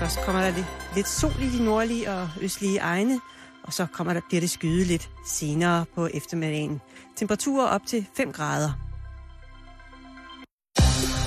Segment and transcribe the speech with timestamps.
[0.00, 3.20] Først kommer der lidt, lidt sol i de nordlige og østlige egne,
[3.64, 6.80] og så kommer der, bliver det skyde lidt senere på eftermiddagen.
[7.16, 8.72] Temperaturer op til 5 grader.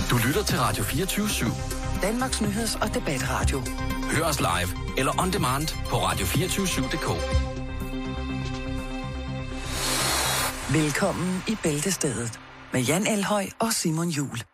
[0.10, 2.02] Du lytter til Radio 24 /7.
[2.02, 3.62] Danmarks Nyheds- og Debatradio.
[4.12, 7.10] Hør os live eller on demand på radio247.dk.
[10.74, 12.40] Velkommen i Bæltestedet
[12.74, 14.53] med Jan Elhøj og Simon Jul.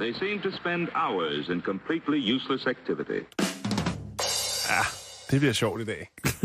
[0.00, 3.20] They seem to spend hours in completely useless activity.
[4.70, 4.82] Ja,
[5.30, 6.10] det bliver sjovt i dag.
[6.22, 6.36] det,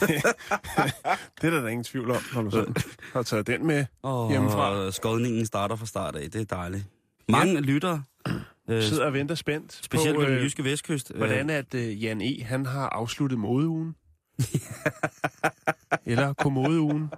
[1.40, 2.74] det er der da ingen tvivl om, når du sådan
[3.12, 4.90] har taget den med Og hjemmefra.
[4.90, 6.30] skodningen starter fra start af.
[6.30, 6.84] Det er dejligt.
[7.28, 7.60] Mange ja.
[7.60, 8.00] lytter,
[8.70, 11.12] øh, Sidder og venter spændt specielt på, på den øh, jyske vestkyst.
[11.16, 12.42] hvordan at øh, Jan E.
[12.44, 13.94] han har afsluttet modeugen.
[16.06, 17.10] Eller kommodeugen,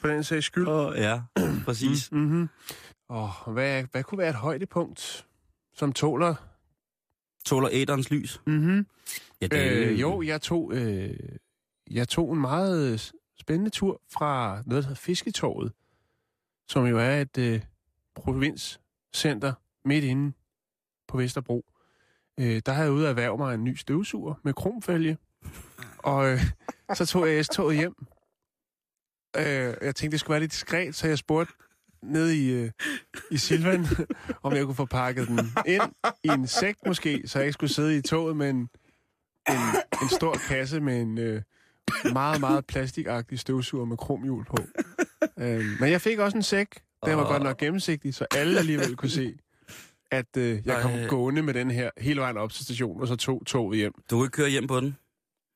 [0.00, 0.68] for den sags skyld.
[0.68, 1.20] Åh, ja,
[1.64, 2.12] præcis.
[2.12, 2.48] Mm-hmm.
[3.08, 5.26] Og hvad, hvad kunne være et højdepunkt,
[5.74, 6.34] som tåler...
[7.44, 8.40] Tåler æderens lys.
[8.46, 8.86] Mm-hmm.
[9.40, 11.18] Ja, det Øh, jo, jeg tog, øh,
[11.90, 12.98] jeg tog en meget øh,
[13.40, 15.72] spændende tur fra noget, der hedder Fisketorvet,
[16.68, 17.62] som jo er et øh,
[18.14, 19.52] provinscenter
[19.84, 20.32] midt inde
[21.08, 21.64] på Vesterbro.
[22.40, 25.18] Øh, der har jeg ude at erhverve mig en ny støvsuger med kromfælge,
[25.98, 26.40] og øh,
[26.94, 27.94] så tog jeg S-toget hjem.
[29.36, 31.52] Øh, jeg tænkte, det skulle være lidt diskret, så jeg spurgte
[32.06, 32.70] ned i, øh,
[33.30, 33.86] i Silvan,
[34.42, 35.82] om jeg kunne få pakket den ind
[36.24, 38.56] i en sæk måske, så jeg ikke skulle sidde i toget med en,
[39.48, 39.58] en,
[40.02, 41.42] en stor kasse med en øh,
[42.12, 44.56] meget, meget plastikagtig støvsuger med kromhjul på.
[45.38, 46.68] Øh, men jeg fik også en sæk.
[47.06, 49.38] Den var godt nok gennemsigtig, så alle alligevel kunne se,
[50.10, 51.06] at øh, jeg kom Ej.
[51.06, 53.92] gående med den her hele vejen op til stationen, og så tog toget hjem.
[54.10, 54.96] Du kan ikke køre hjem på den.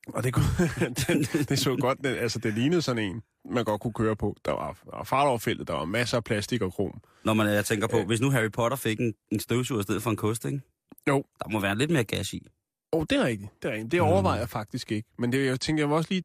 [0.06, 0.45] Og det, kunne,
[0.98, 4.36] det, det så godt, det, altså det lignede sådan en, man godt kunne køre på.
[4.44, 7.00] Der var, der var fart over feltet, der var masser af plastik og krom.
[7.24, 8.06] Når man, jeg tænker på, Øh.
[8.06, 10.60] hvis nu Harry Potter fik en, en støvsuger i stedet for en kost, ikke?
[11.08, 11.24] Jo.
[11.42, 12.47] Der må være lidt mere gas i.
[12.92, 13.50] Åh, oh, det er rigtigt.
[13.62, 13.92] Det, er rigtigt.
[13.92, 15.08] det overvejer jeg faktisk ikke.
[15.19, 16.22] Men det, jeg tænker, jeg vil også lige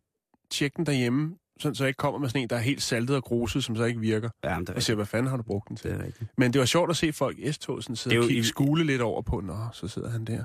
[0.51, 3.15] tjekke den derhjemme, sådan, så jeg ikke kommer med sådan en, der er helt saltet
[3.15, 4.29] og gruset, som så ikke virker.
[4.43, 5.91] Ja, men det er Og siger, hvad fanden har du brugt den til?
[5.91, 6.29] Det er rigtigt.
[6.37, 8.83] Men det var sjovt at se folk i S-tog sådan sidde og kigge, i- skule
[8.83, 10.43] lidt over på, nå, så sidder han der.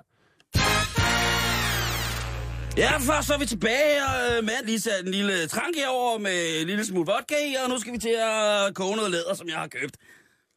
[2.83, 6.19] Ja, først så er vi tilbage, og øh, Matt lige sat en lille trank herover
[6.19, 9.35] med en lille smule vodka i, og nu skal vi til at koge noget læder,
[9.35, 9.97] som jeg har købt.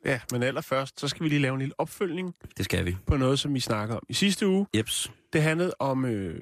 [0.05, 2.95] Ja, men allerførst, så skal vi lige lave en lille opfølgning Det skal vi.
[3.07, 4.65] på noget, som vi snakker om i sidste uge.
[4.77, 5.11] Jeps.
[5.33, 6.05] Det handlede om...
[6.05, 6.41] Øh,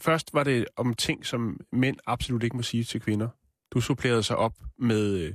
[0.00, 3.28] først var det om ting, som mænd absolut ikke må sige til kvinder.
[3.74, 5.34] Du supplerede sig op med, øh,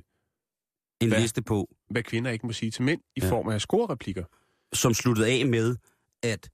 [1.01, 1.19] En Hvad?
[1.21, 3.29] liste på, hvad kvinder ikke må sige til mænd, i Ja.
[3.29, 4.23] form af scorereplikker.
[4.73, 5.75] som sluttede af med,
[6.23, 6.49] at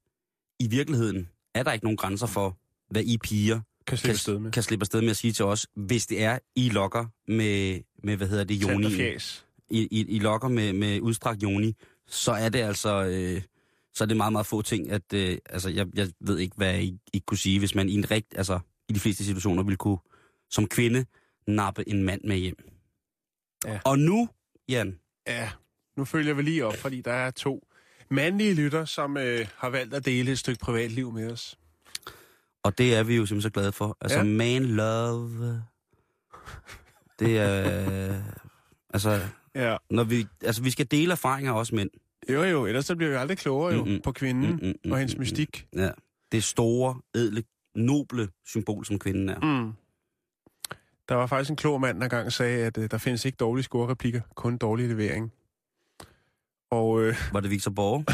[0.59, 2.57] i virkeligheden er der ikke nogen grænser for,
[2.91, 4.51] hvad I piger Kan slippe afsted med.
[4.51, 8.17] kan slippe afsted med at sige til os, hvis det er, I lokker med, med
[8.17, 9.15] hvad hedder det, joni.
[9.69, 11.75] I, I, I lokker med, med udstrakt joni,
[12.07, 13.41] så er det altså, øh,
[13.93, 16.79] så er det meget, meget få ting, at, øh, altså, jeg, jeg ved ikke, hvad
[16.79, 18.59] I, I kunne sige, hvis man i en rigt, altså,
[18.89, 19.97] i de fleste situationer ville kunne,
[20.49, 21.05] som kvinde,
[21.47, 22.55] nappe en mand med hjem.
[23.65, 23.79] Ja.
[23.85, 24.29] Og nu,
[24.69, 25.49] Jan, Ja,
[25.97, 27.67] nu følger vi lige op, fordi der er to
[28.09, 31.57] mandlige lytter, som øh, har valgt at dele et stykke privatliv med os.
[32.63, 33.97] Og det er vi jo simpelthen så glade for.
[34.01, 34.23] Altså, Ja.
[34.23, 35.63] man love.
[37.19, 38.21] Det er...
[38.89, 39.19] altså,
[39.55, 39.77] Ja.
[39.89, 41.89] når vi, altså, vi skal dele erfaringer også mænd.
[42.29, 44.01] Jo, jo, ellers så bliver vi aldrig klogere jo Mm-mm.
[44.01, 45.67] på kvinden Mm-mm, og hendes mystik.
[45.75, 45.89] Ja.
[46.31, 47.43] Det store, edle,
[47.75, 49.39] noble symbol, som kvinden er.
[49.63, 49.73] Mm.
[51.09, 53.63] Der var faktisk en klog mand, der engang sagde, at øh, der findes ikke dårlige
[53.63, 55.31] scorereplikker, kun dårlig levering.
[56.71, 58.05] Og øh, Var det Victor Borge?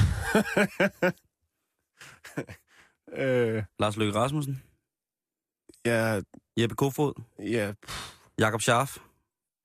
[3.17, 4.63] øh, Lars Løkke Rasmussen?
[5.85, 6.21] ja,
[6.59, 7.13] Jeppe Kofod?
[7.39, 7.73] ja,
[8.39, 8.97] Jakob Scharf?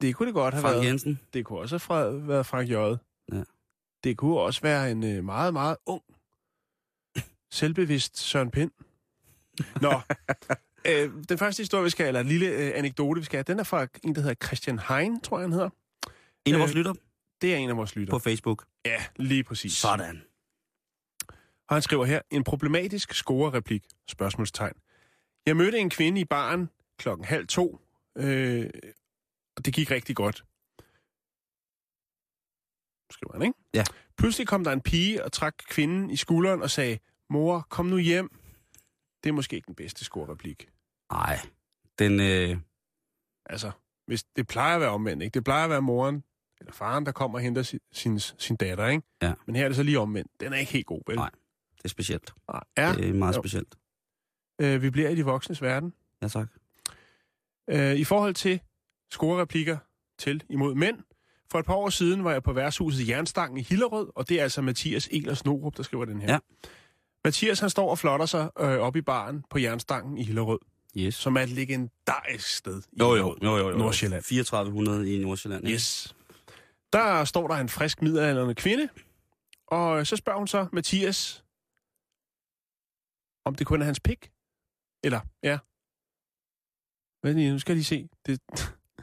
[0.00, 0.86] det kunne det godt have Frank været.
[0.86, 1.20] Jensen?
[1.34, 2.72] Det kunne også have fra, været Frank J.
[2.72, 2.96] Ja.
[4.04, 6.02] Det kunne også være en øh, meget, meget ung,
[7.52, 8.70] selvbevidst Søren Pind.
[9.80, 10.00] Nå,
[10.90, 13.58] øh, den første historie, vi skal, eller en lille øh, anekdote, vi skal have, den
[13.58, 15.70] er fra en, der hedder Christian Hein, tror jeg, han hedder.
[16.44, 16.94] En af Øh, vores lytter
[17.42, 18.10] Det er en af vores lytter.
[18.10, 18.64] på Facebook.
[18.84, 19.72] Ja, lige præcis.
[19.72, 20.22] Sådan.
[21.68, 24.74] Og han skriver her, en problematisk score-replik, spørgsmålstegn.
[25.46, 27.80] Jeg mødte en kvinde i baren klokken halv to,
[28.16, 28.70] øh,
[29.56, 30.44] og det gik rigtig godt.
[33.10, 33.58] Skriver han, ikke?
[33.74, 33.84] Ja.
[34.16, 36.98] Pludselig kom der en pige og trak kvinden i skulderen og sagde,
[37.30, 38.30] mor, kom nu hjem.
[39.24, 40.68] Det er måske ikke den bedste score-replik.
[41.12, 41.38] Nej.
[41.98, 42.56] Den, øh,
[43.46, 43.70] Altså,
[44.06, 45.34] hvis det plejer at være omvendt, ikke?
[45.34, 46.24] Det plejer at være moren
[46.60, 49.02] eller faren, der kommer og henter sin, sin, sin datter, ikke?
[49.22, 49.32] Ja.
[49.46, 50.30] Men her er det så lige omvendt.
[50.40, 51.16] Den er ikke helt god, vel?
[51.16, 51.30] Nej.
[51.82, 52.30] Det er specielt.
[52.76, 53.42] Ja, Det er meget Jo.
[53.42, 53.74] specielt.
[54.60, 55.92] øh, vi bliver i de voksnes verden.
[56.22, 56.48] Ja, tak.
[57.70, 58.60] Øh, I forhold til
[59.10, 59.76] scorereplikker
[60.18, 60.98] til imod mænd.
[61.50, 64.42] For et par år siden var jeg på værtshuset Jernstangen i Hillerød, og det er
[64.42, 66.32] altså Mathias Elers Norup, der skriver den her.
[66.32, 66.38] Ja.
[67.24, 70.58] Mathias han står og flotter sig øh, op i baren på Jernstangen i Hillerød,
[70.96, 71.14] Yes.
[71.14, 73.76] som er et legendarisk sted i Jo, jo, jo, jo, jo.
[73.78, 74.22] Nordsjælland.
[74.22, 75.64] 3400 i Nordsjælland.
[75.64, 75.74] ikke?
[75.74, 76.14] Yes.
[76.92, 78.88] Der står der en frisk middelalderne kvinde,
[79.66, 81.41] og så spørger hun så Mathias,
[83.44, 84.30] om det kun er hans pik.
[85.04, 85.58] Eller, ja.
[87.20, 88.08] Hvad lige, nu skal jeg lige se.
[88.26, 88.40] Det,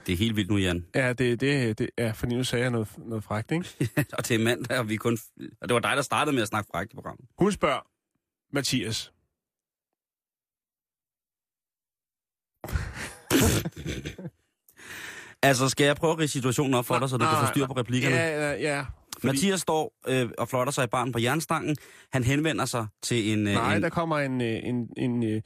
[0.06, 0.86] Det er helt vildt nu, Jan.
[0.96, 3.66] ja, det, det, det er, fordi nu sagde jeg noget, noget frækt, ikke?
[4.18, 5.18] og det er mandag, og vi kun...
[5.62, 7.30] Og det var dig, der startede med at snakke frækt i programmet.
[7.40, 7.82] Hun spørger
[8.56, 9.14] Mathias.
[15.44, 17.68] Altså, skal jeg prøve at ridse situationen op for dig, så du kan få styr
[17.68, 18.16] på replikkerne?
[18.16, 18.86] Ja, ja, ja.
[19.22, 21.76] Fordi, Mathias står øh, og flotter sig i barn på jernstangen.
[22.14, 23.48] Han henvender sig til en...
[23.48, 25.42] Øh, nej, en der kommer en, øh, en, en, øh,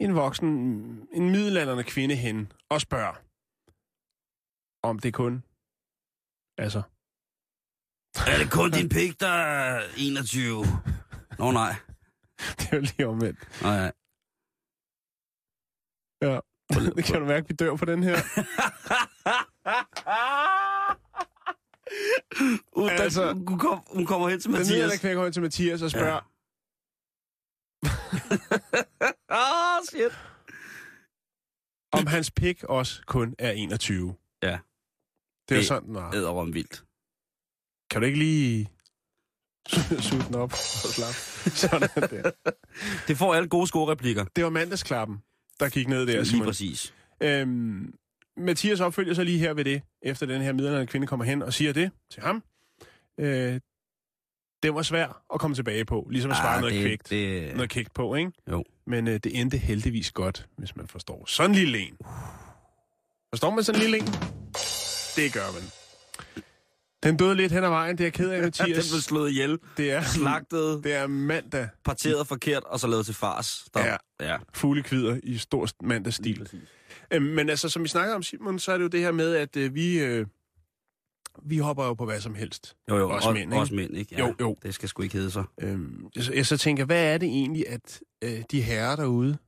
[0.00, 0.48] en voksen,
[1.12, 3.14] en middelalderne kvinde hen og spørger,
[4.82, 5.42] om det kun...
[6.58, 6.82] Altså,
[8.26, 10.64] Er det kun din pik, der er 21?
[11.38, 11.74] Nå nej.
[12.58, 13.62] det er jo lige omvendt.
[13.62, 13.90] Nå, ja.
[16.22, 16.40] Ja.
[16.96, 18.16] Det kan du mærke, vi dør på den her.
[22.76, 24.68] Uh, Altså, altså, hun, kom, hun kommer hen til Den Mathias.
[24.70, 26.20] middelalderne kvinde går hen til Mathias og spørger,
[29.28, 30.12] Ah, oh, shit.
[31.92, 34.14] om hans pik også kun er 21.
[34.42, 34.46] Ja.
[34.48, 34.58] Det er
[35.48, 35.66] Det- det...
[35.66, 36.14] sådan, nej.
[36.14, 36.84] Æderom vildt.
[37.90, 38.70] Kan du ikke lige
[40.08, 41.14] suge den op og slappe?
[41.50, 42.30] Sådan der.
[43.08, 44.24] Det får alle gode skoreplikker.
[44.24, 45.22] Det var mandagsklappen,
[45.60, 46.46] der gik ned der, Lige Simon.
[46.46, 46.94] præcis.
[47.22, 47.94] Øhm,
[48.40, 51.52] Mathias opfølger så lige her ved det, efter den her middelalderne kvinde kommer hen og
[51.54, 52.42] siger det til ham.
[53.20, 53.60] Øh,
[54.62, 57.10] det var svært at komme tilbage på, ligesom at svare Ah, noget det, kvægt.
[57.10, 58.32] det, Noget kægt på, ikke?
[58.50, 58.64] Jo.
[58.86, 61.24] Men øh, det endte heldigvis godt, hvis man forstår.
[61.28, 61.96] Sådan en lille en.
[63.32, 64.06] Forstår man sådan en lille en?
[65.16, 65.62] Det gør man.
[67.02, 68.90] Den døde lidt hen ad vejen, det er jeg ked af, den Mathias.
[68.90, 71.68] blev slået ihjel, Det er, slagtet, det er mandag.
[71.84, 73.64] parteret forkert, og så lavet til fars.
[73.74, 73.96] Der, Ja.
[74.32, 74.36] ja.
[74.54, 76.48] Fuglekvider i stor mandagsstil.
[77.12, 79.34] Øhm, men altså, som vi snakker om, Simon, så er det jo det her med,
[79.34, 80.26] at øh, vi, øh,
[81.42, 82.76] vi hopper jo på hvad som helst.
[82.90, 83.60] Jo, jo, Også også mænd, ikke?
[83.60, 84.14] også mænd, ikke?
[84.14, 84.56] Ja, Jo, jo.
[84.62, 85.44] Det skal sgu ikke hedde sig.
[85.60, 89.38] Øhm, jeg, jeg så tænker, hvad er det egentlig, at øh, de herrer derude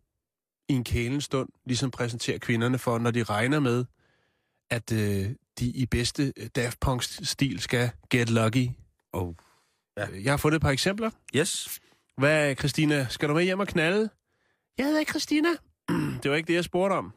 [0.69, 3.85] i en kælen stund ligesom præsenterer kvinderne for, når de regner med,
[4.71, 8.69] at øh, de i bedste Daft Punk-stil skal get lucky?
[9.13, 9.35] Oh.
[9.97, 10.07] Ja.
[10.25, 11.11] Jeg har fundet et par eksempler.
[11.37, 11.81] Yes.
[12.17, 14.09] Hvad, Christina, skal du med hjem og knalde?
[14.79, 15.49] Jeg hedder Christina.
[16.23, 17.13] Det var ikke det, jeg spurgte om.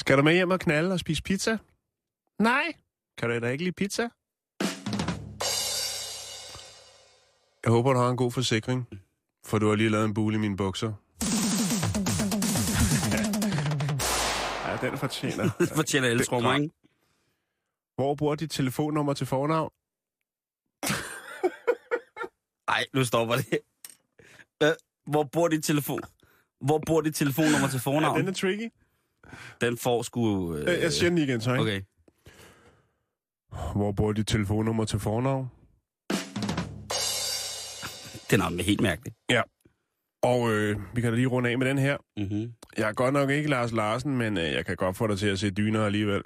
[0.00, 1.58] Skal du med hjem og knalde og spise pizza?
[2.38, 2.72] Nej.
[3.18, 4.02] Kan du da ikke lide pizza?
[7.64, 8.88] Jeg håber, du har en god forsikring,
[9.46, 10.86] for du har lige lavet en bule i mine bukser.
[14.66, 15.50] ja, den fortjener.
[15.58, 16.74] Det fortæller alle, mig, ikke?
[17.94, 19.70] Hvor bruger dit telefonnummer til fornavn?
[22.70, 23.58] Nej, nu stopper det.
[24.62, 24.72] Øh,
[25.06, 26.00] hvor bor dit telefon?
[26.60, 28.20] Hvor bor dit telefonnummer til Ja, fornavn?
[28.20, 28.70] den er tricky.
[29.60, 30.54] Den får sgu...
[30.56, 31.62] Øh, Øh, Jeg siger den igen, så ikke?
[31.62, 31.80] Okay.
[33.74, 35.50] Hvor bruger dit telefonnummer til fornavn?
[38.30, 39.14] Den er helt mærkelig.
[40.22, 41.96] Og øh, vi kan da lige runde af med den her.
[42.16, 42.52] Mm-hmm.
[42.76, 45.26] Jeg er godt nok ikke Lars Larsen, men øh, jeg kan godt få dig til
[45.26, 46.22] at se dyner alligevel.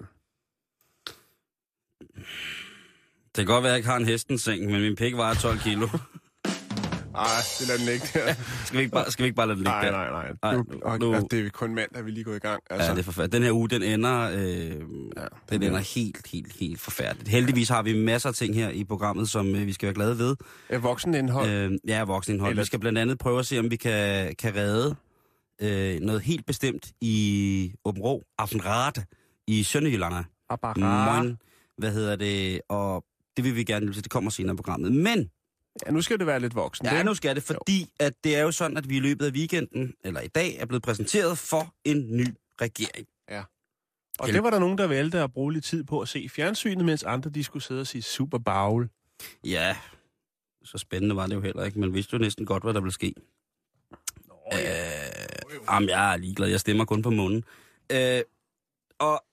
[3.37, 5.35] Det kan godt være, at jeg ikke har en hestens seng, men min pik vejer
[5.35, 5.89] 12 kilo.
[7.15, 7.25] Nej,
[7.61, 8.35] det lader den ikke der.
[8.67, 9.91] skal, vi ikke bare, skal vi ikke bare lade den ligge nej, der?
[9.93, 10.33] nej, nej.
[10.43, 12.63] Nej, Nu, og, nu- altså, det er kun mandag, vi lige gået i gang.
[12.71, 13.33] Altså, Ja, det er forfærdeligt.
[13.33, 14.37] Den her uge, den ender, øh,
[15.17, 17.29] ja, den ender helt, helt, helt forfærdeligt.
[17.29, 20.19] Heldigvis har vi masser af ting her i programmet, som øh, vi skal være glade
[20.19, 20.37] ved.
[20.69, 21.51] er voksenindhold.
[21.51, 22.51] Øh, ja, voksenindhold.
[22.53, 24.95] Eller- Vi skal blandt andet prøve at se, om vi kan, kan redde
[25.63, 29.05] øh, noget helt bestemt i Åben Rå, Aftenrate,
[29.47, 30.15] i Sønderjylland.
[30.77, 31.39] Morgen,
[31.79, 33.05] hvad hedder det, og
[33.37, 34.93] det vil vi gerne lytte til, det kommer senere i programmet.
[34.93, 35.29] Men,
[35.87, 36.87] Ja, nu skal det være lidt voksen.
[36.87, 39.31] ja, nu skal det, fordi at det er jo sådan, at vi i løbet af
[39.33, 42.27] weekenden, eller i dag, er blevet præsenteret for en ny
[42.61, 43.07] regering.
[44.19, 46.85] Og det var der nogen, der valgte at bruge lidt tid på at se fjernsynet,
[46.85, 48.89] mens andre de skulle sidde og sige super baul.
[49.45, 49.77] Ja,
[50.65, 51.81] så spændende var det jo heller ikke.
[51.81, 53.15] Man vidste jo næsten godt, hvad der ville ske.
[54.29, 54.97] Nå, ja.
[54.97, 56.49] øh, jamen, jeg er ligeglad.
[56.49, 57.45] Jeg stemmer kun på munden.
[57.93, 58.23] Øh,
[58.99, 59.25] og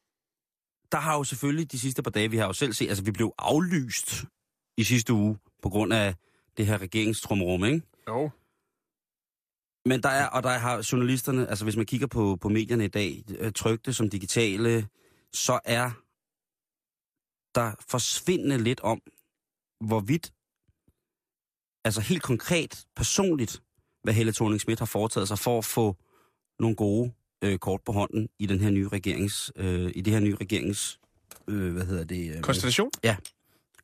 [0.92, 3.12] der har jo selvfølgelig de sidste par dage, vi har jo selv set, altså vi
[3.12, 4.26] blev aflyst
[4.78, 6.16] i sidste uge på grund af
[6.58, 7.82] det her regeringstrumrum, ikke?
[8.08, 8.30] Jo.
[9.86, 12.88] Men der er, og der har journalisterne, altså hvis man kigger på, på medierne i
[12.88, 14.88] dag, øh, trygte som digitale,
[15.34, 15.92] så er
[17.56, 19.02] der forsvindende lidt om,
[19.88, 20.34] hvorvidt,
[21.86, 23.64] altså helt konkret, personligt,
[24.04, 25.96] hvad Helle thorning har foretaget sig for at få
[26.60, 30.20] nogle gode øh, kort på hånden i den her nye regerings, øh, i det her
[30.20, 31.00] nye regerings,
[31.48, 32.36] øh, hvad hedder det?
[32.36, 32.92] Øh, Konstellation?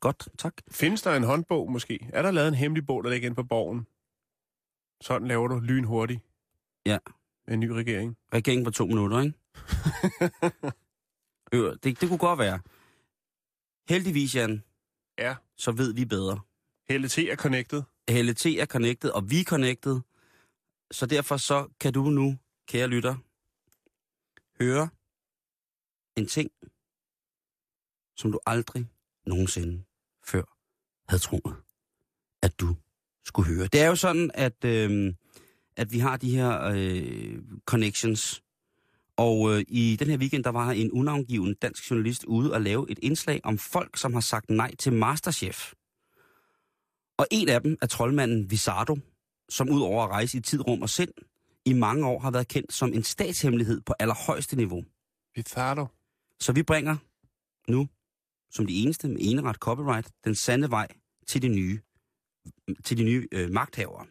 [0.00, 0.54] Godt, tak.
[0.70, 2.10] Findes der en håndbog måske?
[2.12, 3.86] Er der lavet en hemmelig bog, der ligger inde på borgen?
[5.00, 6.20] Sådan laver du lynhurtigt.
[6.86, 6.98] Ja.
[7.48, 8.16] En ny regering.
[8.34, 9.34] Regeringen på to minutter, ikke?
[11.54, 12.60] øh, det, det kunne godt være.
[13.88, 14.64] Heldigvis, Jan,
[15.18, 15.36] Ja.
[15.56, 16.40] så ved vi bedre.
[16.88, 17.82] Helle T er connected.
[18.08, 20.00] Helle T er connected, og vi er connected.
[20.90, 22.36] Så derfor så kan du nu,
[22.68, 23.16] kære lytter,
[24.60, 24.88] høre
[26.16, 26.50] en ting,
[28.16, 28.86] som du aldrig
[29.26, 29.84] nogensinde
[30.28, 30.42] før
[31.08, 31.56] havde troet,
[32.42, 32.76] at du
[33.24, 33.66] skulle høre.
[33.66, 35.14] Det er jo sådan, at, øh,
[35.76, 38.42] at vi har de her øh, connections.
[39.16, 42.90] Og øh, i den her weekend, der var en unavngiven dansk journalist ude og lave
[42.90, 45.72] et indslag om folk, som har sagt nej til Masterchef.
[47.18, 48.98] Og en af dem er troldmanden Visardo,
[49.48, 51.12] som ud over at rejse i tid, rum og sind,
[51.64, 54.84] i mange år har været kendt som en statshemmelighed på allerhøjeste niveau.
[55.34, 55.86] Pizarro.
[56.40, 56.96] Så vi bringer
[57.68, 57.88] nu,
[58.50, 60.88] som de eneste med eneret copyright, den sande vej
[61.26, 61.80] til de nye,
[62.84, 64.06] til de nye øh, magthavere.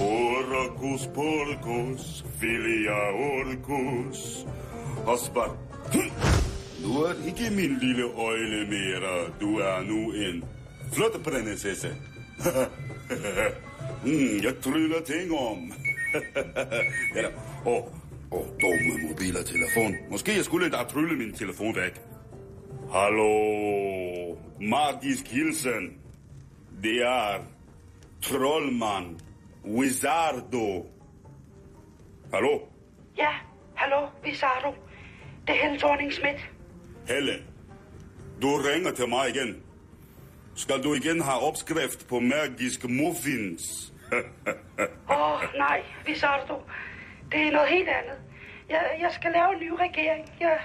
[0.00, 4.46] Orcus porkus, filia orcus,
[5.06, 5.56] Osbar.
[6.82, 9.32] Du er ikke min lille øjle mere.
[9.40, 10.44] Du er nu en
[10.92, 11.88] flot prinsesse.
[14.04, 15.72] mm, jeg tryller ting om.
[17.16, 17.28] ja, da.
[17.64, 17.84] Oh,
[18.30, 19.96] oh, dumme mobiler telefon.
[20.10, 22.00] Måske jeg skulle da trylle min telefon væk.
[22.92, 25.98] Hallo, magisk hilsen.
[26.82, 27.44] Det er
[28.22, 29.20] troldmand
[29.64, 30.86] Wizardo.
[32.34, 32.60] Hallo?
[33.18, 33.30] Ja,
[33.74, 34.74] hallo, Visardo.
[35.46, 36.40] Det er Helle thorning -Schmidt.
[37.08, 37.32] Helle,
[38.42, 39.62] du ringer til mig igen.
[40.54, 43.92] Skal du igen have opskrift på magiske muffins?
[44.78, 46.62] Åh, oh, nej, Visardo.
[47.32, 48.18] Det er noget helt andet.
[48.68, 50.32] Jeg, jeg skal lave en ny regering.
[50.40, 50.58] Jeg,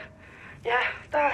[0.66, 1.30] ja, der...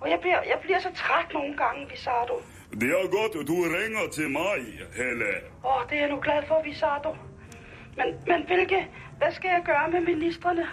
[0.00, 2.42] Og jeg bliver, jeg bliver så træt nogle gange, Visardo.
[2.80, 4.58] Det er godt, at du ringer til mig,
[4.96, 5.26] Helle.
[5.64, 7.16] Åh, oh, det er jeg nu glad for, Visardo.
[7.96, 8.88] Men, men hvilke...
[9.18, 10.66] Hvad skal jeg gøre med ministerne?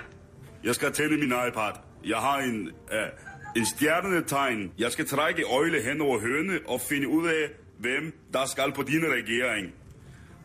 [0.63, 1.73] Jeg skal tænde min iPad.
[2.05, 3.09] Jeg har en, uh,
[3.55, 4.73] en stjernetegn.
[4.77, 8.83] Jeg skal trække øjle hen over høne og finde ud af, hvem der skal på
[8.83, 9.73] din regering.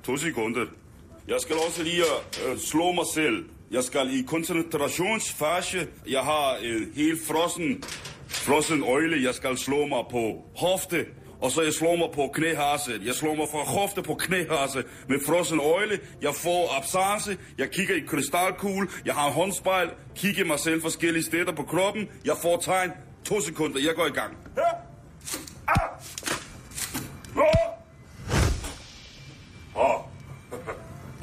[0.05, 0.67] To sekunder.
[1.29, 2.03] Jeg skal også lige
[2.47, 3.45] øh, slå mig selv.
[3.71, 5.87] Jeg skal i koncentrationsfase.
[6.09, 7.85] Jeg har øh, en helt frossen,
[8.29, 9.25] frossen øjle.
[9.25, 11.07] Jeg skal slå mig på hofte.
[11.41, 13.01] Og så jeg slår mig på knæhase.
[13.05, 16.01] Jeg slår mig fra hofte på knæhase med frossen øjle.
[16.23, 17.39] Jeg får absence.
[17.59, 18.89] Jeg kigger i krystalkugle.
[19.05, 19.91] Jeg har en håndspejl.
[20.17, 22.09] Kigger mig selv forskellige steder på kroppen.
[22.25, 22.91] Jeg får tegn.
[23.25, 23.81] To sekunder.
[23.81, 24.37] Jeg går i gang.
[24.57, 24.63] Ja.
[25.69, 25.89] Ah.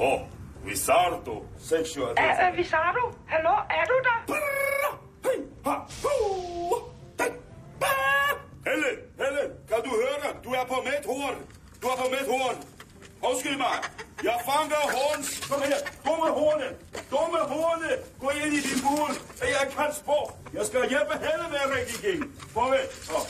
[0.02, 0.20] Åh.
[0.64, 1.44] Visardo.
[1.58, 2.14] Sexual.
[2.16, 3.14] Er, er Visardo?
[3.28, 4.18] Hallo, er du der?
[8.66, 10.28] Helle, Helle, kan du høre?
[10.44, 11.36] Du er på mit horn.
[11.82, 12.56] Du er på mit horn.
[13.22, 13.76] Undskyld mig.
[14.22, 15.28] Jeg fanger horns.
[15.50, 15.80] Kom her.
[16.06, 16.68] Dumme horne.
[17.10, 17.90] Dumme horne.
[18.20, 19.08] Gå ind i din bur.
[19.40, 20.18] Jeg kan spå.
[20.54, 22.32] Jeg skal hjælpe Helle med at række igen.
[22.54, 22.86] Farvel.
[23.16, 23.24] Oh.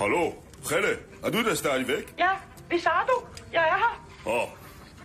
[0.00, 0.32] Hallo,
[0.70, 0.92] Helle.
[1.24, 2.14] Er du der stadigvæk?
[2.18, 2.30] Ja,
[2.70, 3.16] Visardo.
[3.52, 3.94] Jeg er her.
[4.26, 4.48] Åh, oh,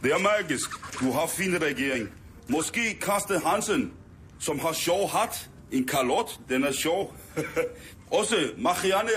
[0.04, 0.70] det er magisk.
[1.00, 2.10] Du har fin regering.
[2.50, 3.94] Måske Karsten Hansen,
[4.40, 5.50] som har sjov hat.
[5.72, 7.16] En kalot, den er sjov.
[8.20, 9.10] Også Marianne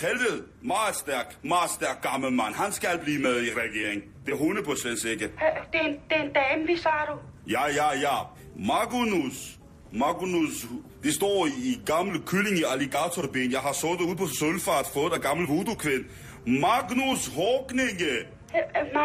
[0.00, 2.54] Helvede, meget stærk, meget stærk gammel mand.
[2.54, 4.02] Han skal blive med i regering.
[4.26, 5.30] Det er 100% sikkert.
[5.30, 7.12] Øh, Det er en, det er en dame, Visardo.
[7.50, 8.16] Ja, ja, ja.
[8.58, 9.58] Magnus.
[9.92, 10.66] Magnus,
[11.02, 13.52] det står i gamle kylling i alligatorben.
[13.52, 16.04] Jeg har så det ude på Sølfart, fået af gammel voodoo-kvind.
[16.46, 18.12] Magnus Håkninge.
[18.56, 18.96] Øh,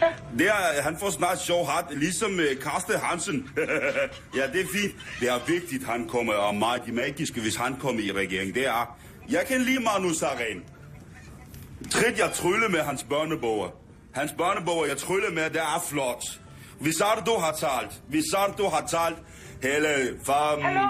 [0.00, 3.50] Ja, Det er, han får snart sjov hat, ligesom uh, Karsten Hansen.
[4.36, 4.94] ja, det er fint.
[5.20, 8.54] Det er vigtigt, han kommer, og meget magiske, hvis han kommer i regering.
[8.54, 8.98] Det er,
[9.30, 10.64] jeg kan lide Magnus Aren.
[11.90, 13.68] Trit jeg trylle med hans børneboger.
[14.14, 16.22] Hans børneboger, jeg trylle med, det er flot.
[16.80, 18.24] Hvis du har talt, hvis
[18.58, 19.18] du har talt,
[19.62, 20.62] hele fam...
[20.62, 20.80] hallo,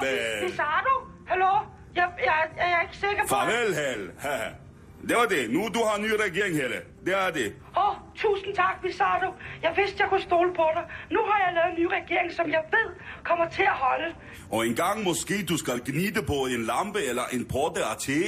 [0.42, 0.94] Visardo?
[1.28, 1.52] Hallo?
[1.94, 3.28] Jeg, jeg, jeg er ikke sikker på...
[3.28, 4.12] Farvel, Helle.
[5.08, 5.50] det var det.
[5.50, 6.78] Nu du har en ny regering, Helle.
[7.06, 7.48] Det er det.
[7.76, 9.28] Åh, oh, tusind tak, Visardo.
[9.62, 10.84] Jeg vidste, jeg kunne stole på dig.
[11.10, 12.88] Nu har jeg lavet en ny regering, som jeg ved
[13.24, 14.08] kommer til at holde.
[14.50, 18.20] Og en gang måske du skal gnide på en lampe eller en porte af te,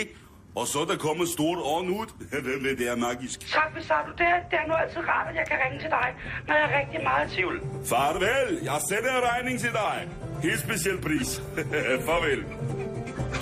[0.54, 2.06] og så der kommer stort ånd ud.
[2.80, 3.38] Det er magisk.
[3.52, 4.10] Tak, Visardo.
[4.20, 6.08] Det er, det er nu altid rart, at jeg kan ringe til dig,
[6.46, 7.56] når jeg er rigtig meget i tvivl.
[7.90, 10.08] Farvel, jeg sender en regning til dig.
[10.42, 11.42] Helt speciel pris.
[12.06, 12.44] Farvel.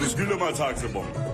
[0.01, 1.32] Du skylder mig taxabon.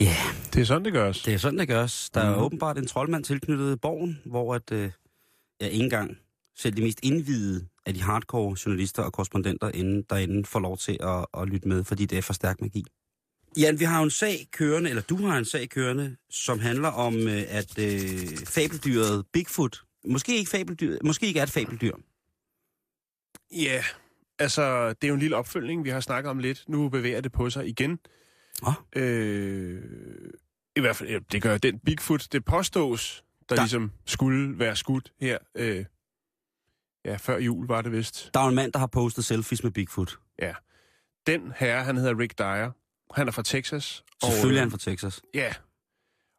[0.00, 0.16] Ja,
[0.54, 1.22] Det er sådan, det gøres.
[1.22, 2.10] Det er sådan, det gøres.
[2.10, 2.42] Der er Mhm.
[2.42, 4.90] åbenbart en troldmand tilknyttet borgen, hvor at, øh,
[5.60, 6.18] ja, ikke engang
[6.56, 10.98] selv de mest indvidede af de hardcore journalister og korrespondenter inden, derinde får lov til
[11.00, 12.84] at, at lytte med, fordi det er for stærk magi.
[13.58, 17.14] Jan, vi har en sag kørende, eller du har en sag kørende, som handler om,
[17.16, 21.92] øh, at øh, fabeldyret Bigfoot, måske ikke, fabeldyr, måske ikke er et fabeldyr.
[23.52, 23.82] Ja,
[24.38, 26.64] altså, det er jo en lille opfølgning, vi har snakket om lidt.
[26.68, 27.98] Nu bevæger det på sig igen.
[28.96, 29.82] Øh,
[30.76, 34.76] I hvert fald, ja, det gør den Bigfoot, det påstås, der, Der- ligesom skulle være
[34.76, 35.38] skudt her.
[35.54, 35.84] Øh,
[37.04, 38.30] ja, før jul var det vist.
[38.34, 40.18] Der er en mand, der har postet selfies med Bigfoot.
[41.26, 42.70] Den herre, han hedder Rick Dyer.
[43.14, 44.04] Han er fra Texas.
[44.24, 45.20] Selvfølgelig er øh, han fra Texas.
[45.34, 45.54] Ja.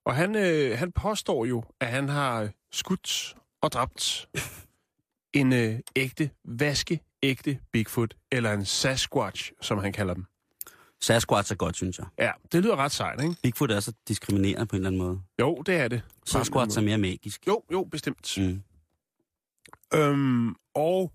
[0.06, 4.30] Og han, øh, han påstår jo, at han har skudt og dræbt
[5.34, 10.26] en øh, ægte, vaskeægte Bigfoot, eller en Sasquatch, som han kalder dem.
[11.02, 12.08] Sasquatch er godt, synes jeg.
[12.20, 13.36] Ja, det lyder ret sejt, ikke?
[13.44, 15.22] Bigfoot er så diskriminerende på en eller anden måde.
[15.40, 16.02] Jo, det er det.
[16.26, 17.48] Sasquatch er mere magisk.
[17.48, 18.38] Jo, jo, bestemt.
[18.38, 18.62] Mm.
[19.94, 21.12] Øhm, og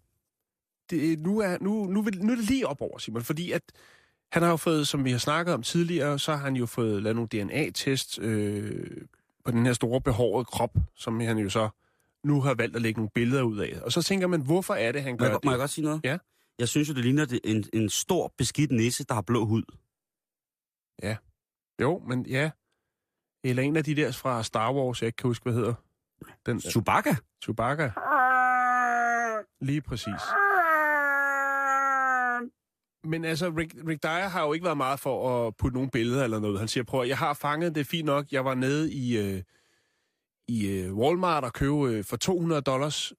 [0.91, 3.63] det, nu, er, nu, nu, vil, nu er det lige op over, Simon, fordi at
[4.33, 7.03] han har jo fået, som vi har snakket om tidligere, så har han jo fået
[7.03, 8.87] lavet nogle DNA-test øh,
[9.45, 11.69] på den her store behårede krop, som han jo så
[12.25, 13.79] nu har valgt at lægge nogle billeder ud af.
[13.83, 15.45] Og så tænker man, hvorfor er det, han Må, gør jeg, det?
[15.45, 16.01] må jeg godt sige noget?
[16.05, 16.19] Ja.
[16.59, 19.63] Jeg synes jo, det ligner en, en stor beskidt nisse, der har blå hud.
[21.81, 22.51] Jo, men ja.
[23.45, 25.75] Eller en af de der fra Star Wars, jeg ikke kan huske, hvad hedder.
[26.47, 27.17] Den, Chewbacca?
[27.43, 27.93] Chewbacca.
[29.61, 30.23] Lige præcis.
[33.05, 36.25] Men altså, Rick, Rick Dyer har jo ikke været meget for at putte nogle billeder
[36.25, 36.59] eller noget.
[36.59, 38.33] Han siger, prøv at, jeg har fanget det fint nok.
[38.33, 39.43] Jeg var nede i, øh,
[40.49, 43.13] i øh, Walmart og købe øh, for 200 dollars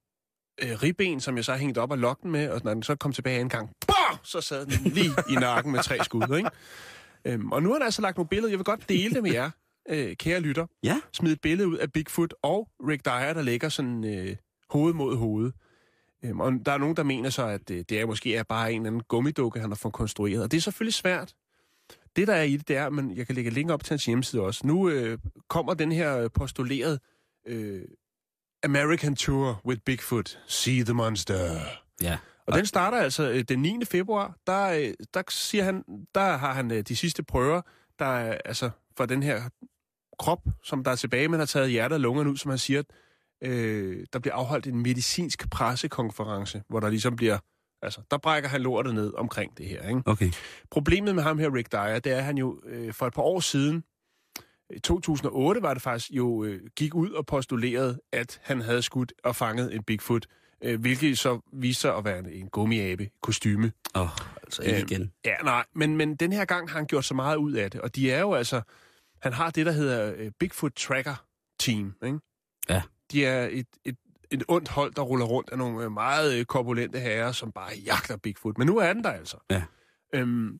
[0.64, 3.12] øh, ribben, som jeg så hængte op og loggen med, og når den så kom
[3.12, 6.50] tilbage en gang, bah, så sad den lige i nakken med tre skud, ikke?
[7.26, 8.50] Øhm, og nu har han altså lagt nogle billeder.
[8.50, 9.50] Jeg vil godt dele det med jer,
[9.90, 10.66] øh, kære lytter.
[10.84, 11.02] Ja.
[11.14, 14.36] Smid et billede ud af Bigfoot og Rick Dyer, der ligger sådan øh,
[14.70, 15.52] hoved mod hoved.
[16.26, 18.74] Øhm, og der er nogen, der mener så, at øh, det er måske er bare
[18.74, 20.44] en eller anden gummidukke, han har fået konstrueret.
[20.44, 21.34] Og det er selvfølgelig svært.
[22.16, 24.06] Det, der er i det, det er, men jeg kan lægge link op til hans
[24.06, 24.68] hjemmeside også.
[24.68, 25.18] Nu øh,
[25.50, 27.00] kommer den her postuleret
[27.48, 27.82] øh,
[28.66, 30.40] American Tour with Bigfoot.
[30.48, 31.60] See the monster.
[32.01, 32.18] Ja.
[32.48, 33.86] Og den starter altså øh, den 9.
[33.86, 34.36] februar.
[34.48, 35.84] Der, øh, der siger han,
[36.16, 37.62] der har han øh, de sidste prøver,
[38.00, 39.42] der er altså for den her
[40.20, 42.84] krop, som der er tilbage, men har taget hjertet og lungerne ud, som han siger,
[43.42, 47.38] øh, der bliver afholdt en medicinsk pressekonference, hvor der ligesom bliver,
[47.82, 50.01] altså, der brækker han lortet ned omkring det her, ikke?
[50.06, 50.32] Okay.
[50.72, 53.22] Problemet med ham her, Rick Dyer, det er, at han jo øh, for et par
[53.22, 53.84] år siden,
[54.70, 59.14] i 2008 var det faktisk, jo øh, gik ud og postulerede, at han havde skudt
[59.24, 60.25] og fanget en Bigfoot,
[60.64, 63.72] øh, hvilket så viste sig at være en, en gummiabe kostyme.
[63.96, 64.10] Åh, oh,
[64.44, 65.12] altså ikke Øhm, igen.
[65.25, 67.82] Ja, nej, men, men den her gang har han gjort så meget ud af det,
[67.82, 68.62] og de er jo altså,
[69.22, 71.25] han har det, der hedder øh, Bigfoot Tracker
[71.60, 72.20] Team, ikke?
[72.70, 72.82] Ja.
[73.12, 73.96] De er et, et,
[74.32, 77.72] et ondt hold, der ruller rundt af nogle øh, meget øh, korpulente herrer, som bare
[77.86, 78.58] jagter Bigfoot.
[78.58, 79.38] Men nu er den der altså.
[79.50, 79.64] Ja.
[80.14, 80.60] Øhm,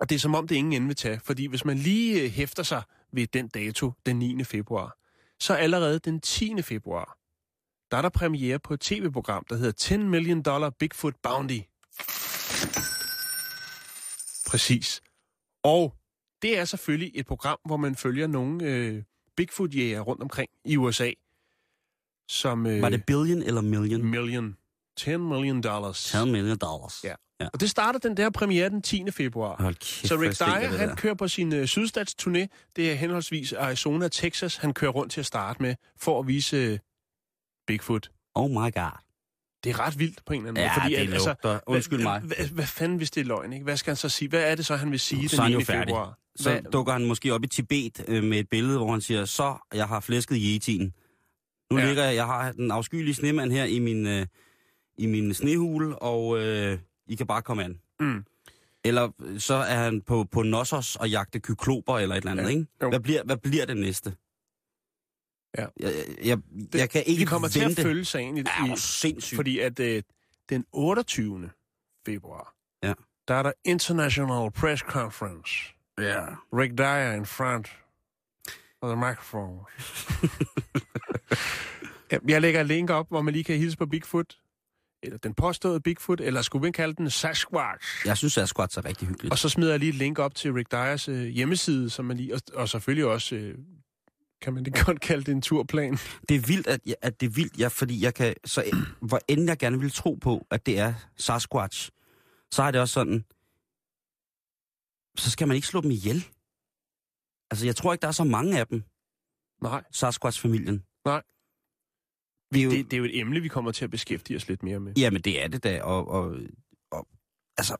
[0.00, 2.30] og det er som om, det ingen ende vil tage, fordi hvis man lige øh,
[2.30, 4.44] hæfter sig ved den dato, den 9.
[4.44, 4.96] februar,
[5.40, 6.62] så allerede den 10.
[6.62, 7.16] februar,
[7.90, 11.58] der er der premiere på et tv-program, der hedder 10 Million Dollar Bigfoot Bounty.
[14.46, 15.00] Præcis.
[15.62, 15.94] Og
[16.42, 19.02] det er selvfølgelig et program, hvor man følger nogle øh,
[19.36, 21.10] Bigfoot-jæger rundt omkring i USA,
[22.28, 22.66] som...
[22.66, 24.04] Øh, Var det billion eller million?
[24.04, 24.56] million?
[24.96, 26.04] 10 million dollars.
[26.04, 27.04] 10 million dollars.
[27.04, 27.14] Ja.
[27.40, 27.48] Ja.
[27.52, 29.10] Og det starter den der premiere den 10.
[29.10, 29.62] februar.
[29.62, 30.94] Hold kæft, Så Rick Dyer, han der.
[30.96, 32.46] kører på sin øh, sydstatsturné.
[32.76, 36.26] Det er henholdsvis Arizona og Texas, han kører rundt til at starte med, for at
[36.26, 36.78] vise øh,
[37.66, 38.10] Bigfoot.
[38.34, 38.98] Oh my god.
[39.64, 40.80] Det er ret vildt på en eller anden Ja, måde.
[40.82, 41.58] Fordi, det at, altså, lugter.
[41.66, 42.20] Undskyld hvad, mig.
[42.20, 43.64] Hvad, hvad fanden, hvis det er løgn, ikke?
[43.64, 44.28] Hvad skal han så sige?
[44.28, 45.54] Hvad er det så, han vil sige Så den er han 9.
[45.54, 45.82] jo færdig.
[45.88, 46.18] februar?
[46.36, 49.24] Så Hvad, dukker han måske op i Tibet øh, med et billede, hvor han siger,
[49.24, 50.92] så jeg har flæsket yetien.
[51.72, 51.86] Nu ja.
[51.86, 54.26] ligger jeg, jeg har den afskyelige snemand her i min, øh,
[54.98, 56.78] i min snehule, og øh,
[57.10, 57.80] I kan bare komme an.
[58.00, 58.24] Mm.
[58.84, 62.44] Eller øh, så er han på, på Nossos og jagte kykloper eller et eller andet,
[62.44, 62.48] Ja.
[62.48, 62.66] ikke?
[62.82, 62.88] Jo.
[62.88, 64.14] Hvad bliver, hvad bliver det næste?
[65.58, 65.66] Ja.
[65.80, 65.92] Jeg,
[66.24, 66.38] jeg,
[66.72, 67.74] det, jeg kan ikke vi kommer vente.
[67.74, 69.36] til at følge sagen i, Ja, sindssygt.
[69.36, 70.02] fordi at øh,
[70.48, 71.50] den 28.
[72.06, 72.92] februar, Ja.
[73.28, 75.74] der er der International Press Conference.
[75.98, 76.26] Ja.
[76.52, 77.68] Rick Dyer in front
[78.82, 79.60] of the microphone.
[82.28, 84.36] Jeg lægger et link op, hvor man lige kan hilse på Bigfoot.
[85.02, 88.06] Eller den påståede Bigfoot, eller skulle man kalde den Sasquatch?
[88.06, 89.32] Jeg synes, at Squats er rigtig hyggeligt.
[89.32, 92.16] Og så smider jeg lige et link op til Rick Dyers øh, hjemmeside, som man
[92.16, 93.58] lige, og, og selvfølgelig også, øh,
[94.42, 95.98] kan man det godt kalde det en turplan.
[96.28, 98.72] Det er vildt, at, jeg, at det er vildt, ja, fordi jeg kan, så øh,
[99.00, 101.90] hvor end jeg gerne vil tro på, at det er Sasquatch,
[102.50, 103.24] så er det også sådan,
[105.16, 106.26] så skal man ikke slå dem ihjel.
[107.50, 108.82] Altså, jeg tror ikke, der er så mange af dem,
[109.62, 110.84] Nej, Sasquatch-familien.
[111.04, 111.22] Nej.
[112.50, 114.62] Vi jo, det, det er jo et emne, vi kommer til at beskæftige os lidt
[114.62, 114.94] mere med.
[114.96, 116.36] Jamen, det er det da, og, og,
[116.90, 117.08] og
[117.58, 117.76] altså,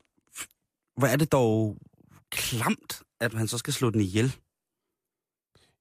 [0.96, 1.78] hvor er det dog
[2.30, 4.36] klamt, at han så skal slå den ihjel.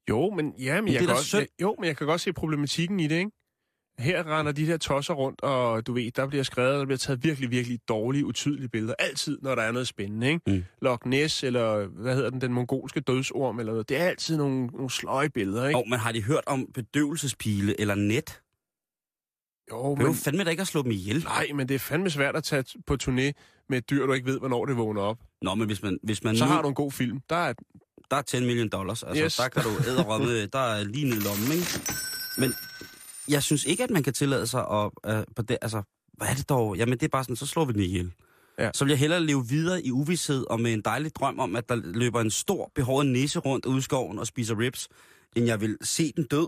[0.09, 2.33] Jo, men, ja, men, Men jeg kan også, jeg, jo, men jeg kan godt se
[2.33, 3.31] problematikken i det, ikke?
[3.99, 7.23] Her render de der tosser rundt, og du ved, der bliver skrevet, der bliver taget
[7.23, 8.93] virkelig, virkelig dårlige, utydelige billeder.
[8.99, 10.41] Altid, når der er noget spændende, ikke?
[10.47, 10.63] Mm.
[10.81, 13.89] Loch Ness, eller hvad hedder den, den mongolske dødsorm, eller noget.
[13.89, 15.77] Det er altid nogle, nogle sløje billeder, ikke?
[15.79, 18.41] Og man har de hørt om bedøvelsespile eller net?
[19.71, 21.23] Jo, Det er jo fandme da ikke at slå dem ihjel.
[21.23, 23.31] Nej, men det er fandme svært at tage på turné
[23.69, 25.17] med et dyr, du ikke ved, hvornår det vågner op.
[25.41, 27.19] Nå, men hvis man, hvis man Så nu, har du en god film.
[27.29, 27.53] Der er,
[28.11, 29.03] der er 10 million dollars.
[29.03, 29.35] Altså, Yes.
[29.35, 31.79] der kan du æderrømme, der er lige ned i lommen, ikke?
[32.37, 32.53] Men
[33.29, 35.81] jeg synes ikke, at man kan tillade sig at, uh, på det, altså,
[36.13, 36.77] hvad er det dog?
[36.77, 38.11] Jamen, det er bare sådan, så slår vi den ihjel.
[38.59, 38.69] Ja.
[38.73, 41.69] Så vil jeg hellere leve videre i uvidshed og med en dejlig drøm om, at
[41.69, 44.87] der løber en stor, behåret nisse rundt ude i skoven og spiser ribs,
[45.35, 46.47] end jeg vil se den død.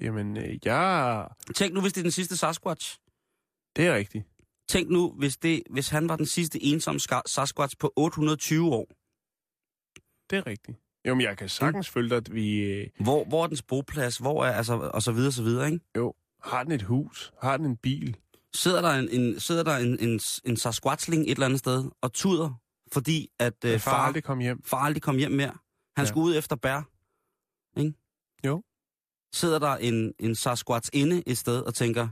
[0.00, 1.22] Jamen, øh, ja,
[1.54, 2.98] Tænk nu, hvis det er den sidste Sasquatch.
[3.76, 4.24] det er rigtigt.
[4.68, 8.86] Tænk nu, hvis, det, hvis han var den sidste ensomme Sasquatch på 820 år.
[10.30, 10.78] Det er rigtigt.
[11.08, 12.60] Jo, men jeg kan sagtens følge dig, at vi...
[12.60, 14.18] Øh, Hvor, hvor er dens boplads?
[14.18, 15.80] Hvor er, altså, og så videre, så videre, ikke?
[15.96, 17.32] jo, har den et hus?
[17.42, 18.16] Har den en bil?
[18.54, 22.12] Sidder der en, en, sidder der en, en, en Sasquatchling et eller andet sted og
[22.12, 22.60] tuder,
[22.92, 24.62] fordi at øh, far far, aldrig kom hjem.
[24.64, 25.52] far aldrig kom hjem mere?
[25.96, 26.04] Han Ja.
[26.04, 26.82] skulle ud efter bær.
[29.34, 32.08] Sidder der en, en Sasquatch inde et sted og tænker,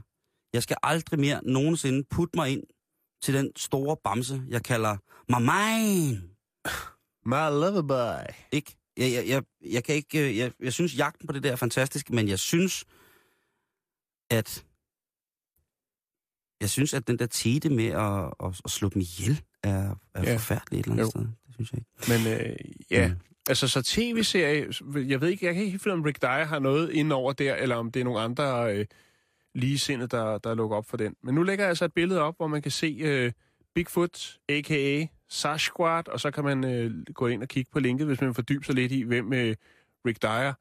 [0.53, 2.63] jeg skal aldrig mere nogensinde putte mig ind
[3.21, 4.97] til den store bamse, jeg kalder
[5.31, 6.29] Mamain.
[7.25, 8.33] My loverboy.
[8.51, 8.75] Ikke?
[8.97, 10.29] Jeg, jeg, jeg, jeg kan ikke...
[10.29, 12.85] øh, Jeg, jeg synes, jagten på det der er fantastisk, men jeg synes,
[14.31, 14.65] at...
[16.61, 20.23] Jeg synes, at den der tete med at, at, at slå dem ihjel er, er
[20.23, 20.33] ja.
[20.35, 21.09] forfærdelig et eller andet Jo.
[21.09, 21.21] sted.
[21.21, 22.23] Det synes jeg ikke.
[22.27, 22.55] Men øh,
[22.91, 23.15] ja, Mm
[23.47, 26.59] altså så tv-serie, jeg ved ikke, jeg kan ikke helt finde, om Rick Dyer har
[26.59, 28.85] noget ind over der, eller om det er nogle andre øh,
[29.55, 31.15] ligesindede, der, der lukker op for den.
[31.23, 33.31] Men nu lægger jeg altså et billede op, hvor man kan se øh,
[33.75, 35.05] Bigfoot, a.k.a.
[35.29, 38.63] Sasquatch, og så kan man øh, gå ind og kigge på linket, hvis man fordyber
[38.63, 39.55] sig lidt i, hvem øh,
[40.07, 40.53] Rick Dyer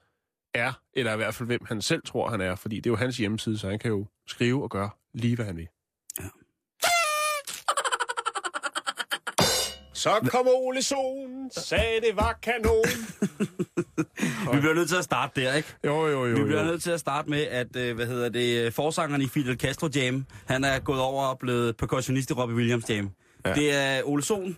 [0.54, 2.96] er, eller i hvert fald, hvem han selv tror, han er, fordi det er jo
[2.96, 5.68] hans hjemmeside, så han kan jo skrive og gøre lige, hvad han vil.
[6.20, 6.28] Ja.
[10.02, 12.84] Så kom Ole Sohn, sagde det var kanon.
[14.54, 15.68] Vi bliver nødt til at starte der, ikke?
[15.84, 16.36] Jo, jo, jo.
[16.36, 16.66] Vi bliver jo.
[16.66, 20.26] nødt til at starte med, at, øh, hvad hedder det, forsangeren i Fidel Castro Jam,
[20.46, 23.10] han er gået over og blevet percussionist i Robbie Williams Jam.
[23.44, 23.50] Ja.
[23.50, 23.54] Ja.
[23.54, 24.56] Det er Ole Sohn,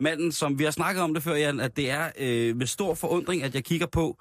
[0.00, 2.94] manden, som vi har snakket om det før, Jan, at det er øh, med stor
[2.94, 4.18] forundring, at jeg kigger på,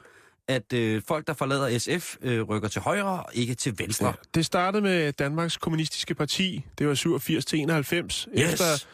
[0.47, 4.07] at øh, folk, der forlader SF, øh, rykker til højre og ikke til venstre.
[4.07, 6.65] Ja, det startede med Danmarks Kommunistiske Parti.
[6.77, 8.27] Det var 87 til 91.
[8.37, 8.53] Yes.
[8.53, 8.85] Efter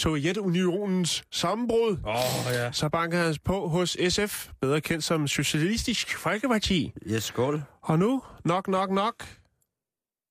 [0.00, 2.72] Sovjetunionens sammenbrud, oh, ja.
[2.72, 6.92] så bankede han på hos SF, bedre kendt som Socialistisk Folkeparti.
[7.06, 7.62] Yes, skål.
[7.82, 9.14] Og nu, nok, nok, nok.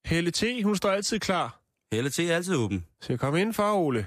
[0.06, 1.62] Helle T, hun står altid klar.
[1.92, 2.86] Helle til er altid åben.
[3.02, 4.06] Så kom ind for, Ole.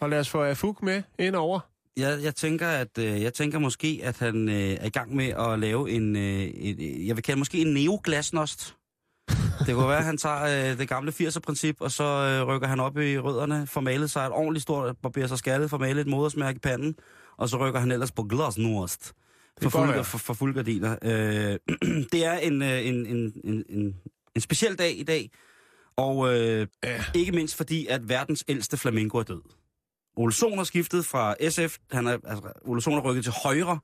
[0.00, 1.60] Og lad os få Afuk med ind over.
[1.96, 5.28] Jeg, jeg, tænker, at, øh, jeg tænker måske, at han øh, er i gang med
[5.28, 8.76] at lave en, øh, et, jeg vil kalde måske en neoglasnost.
[9.66, 12.80] Det kunne være, at han tager øh, det gamle 80'er-princip, og så øh, rykker han
[12.80, 16.06] op i rødderne, får malet sig et ordentligt stort, barberer sig skaldet, får malet et
[16.06, 16.94] modersmærke i panden,
[17.36, 19.12] og så rykker han ellers på glasnost.
[19.62, 20.96] For, fuld, for, for fuld gardiner.
[21.02, 21.58] Øh,
[22.12, 23.94] det er en, øh, en, en, en, en,
[24.34, 25.30] en speciel dag i dag,
[25.96, 26.66] og øh,
[27.14, 29.42] ikke mindst fordi, at verdens ældste flamingo er død.
[30.16, 31.78] Ole Sohn har skiftet fra SF.
[31.92, 33.78] Han er, altså, Ole Sohn er rykket til højre.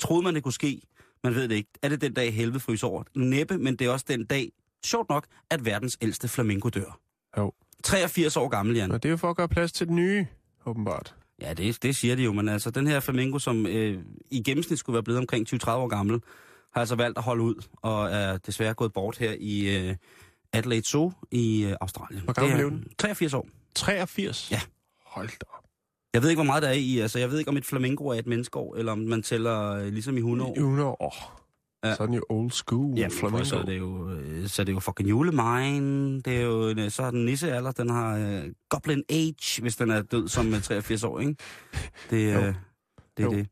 [0.00, 0.82] Troede man, det kunne ske?
[1.24, 1.70] Man ved det ikke.
[1.82, 3.02] Er det den dag, helvede fryser over?
[3.14, 4.50] Næppe, men det er også den dag,
[4.86, 6.98] sjovt nok, at verdens ældste flamingo dør.
[7.38, 7.52] Jo.
[7.84, 8.90] 83 år gammel, Jan.
[8.90, 10.26] Og det er jo for at gøre plads til den nye,
[10.66, 11.14] åbenbart.
[11.42, 13.98] Ja, det, det siger de jo, men altså, den her flamingo, som øh,
[14.30, 16.22] i gennemsnit skulle være blevet omkring 20-30 år gammel,
[16.72, 19.96] har altså valgt at holde ud, og er desværre gået bort her i øh,
[20.52, 22.22] Adelaide Zoo i øh, Australien.
[22.24, 22.84] Hvor gammel blev den?
[22.98, 23.48] 83 år.
[23.74, 24.50] 83?
[24.50, 24.60] Ja.
[25.06, 25.64] Hold da op.
[26.14, 26.98] Jeg ved ikke, hvor meget der er i.
[26.98, 29.86] Altså, jeg ved ikke, om et flamingo er et menneskeår, eller om man tæller øh,
[29.86, 30.54] ligesom i 100 år.
[30.54, 31.45] 100 år.
[31.84, 31.94] Ja.
[31.94, 32.98] Så er den jo old school.
[32.98, 33.44] Ja, flamingo.
[33.44, 36.20] så er det jo, øh, så er det jo fucking julemine.
[36.20, 39.76] Det er jo, en, øh, så er den nissealder, den har uh, goblin age, hvis
[39.76, 41.36] den er død som øh, 83 år, ikke?
[42.10, 42.38] Det, Jo.
[42.48, 42.54] uh,
[43.16, 43.48] det er det.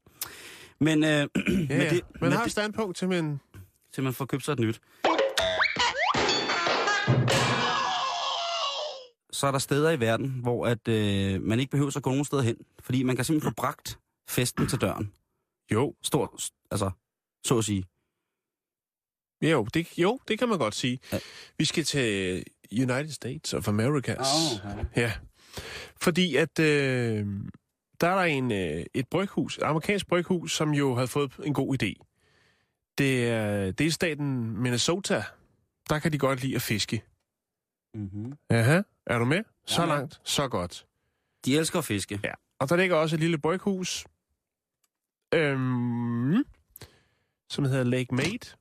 [0.80, 1.90] Men, øh, Ja, men ja.
[1.90, 3.40] det, Man har et standpunkt til, men
[3.94, 4.80] til man får købt sig et nyt.
[9.32, 12.24] Så er der steder i verden, hvor at, øh, man ikke behøver at gå nogen
[12.24, 15.12] steder hen, fordi man kan simpelthen få bragt festen til døren.
[15.72, 16.90] jo, Stort, altså,
[17.46, 17.84] så at sige.
[19.42, 20.98] Jo det, jo, det kan man godt sige.
[21.12, 21.18] Ja.
[21.58, 24.16] Vi skal til United States of America.
[24.64, 24.84] okay.
[24.96, 25.12] Ja,
[26.02, 27.26] fordi at øh,
[28.00, 31.54] der er der en, øh, et bryghus, et amerikansk bryghus, som jo havde fået en
[31.54, 32.10] god idé.
[32.98, 35.24] Det er delstaten Minnesota.
[35.88, 37.02] Der kan de godt lide at fiske.
[37.94, 38.32] Mm-hmm.
[38.50, 39.42] Aha, er du med?
[39.66, 40.86] Så Ja, langt, så godt.
[41.44, 42.20] De elsker at fiske.
[42.24, 42.32] Ja.
[42.58, 44.06] Og der ligger også et lille bryghus,
[45.34, 46.44] øhm,
[47.50, 48.56] som hedder Lake Made.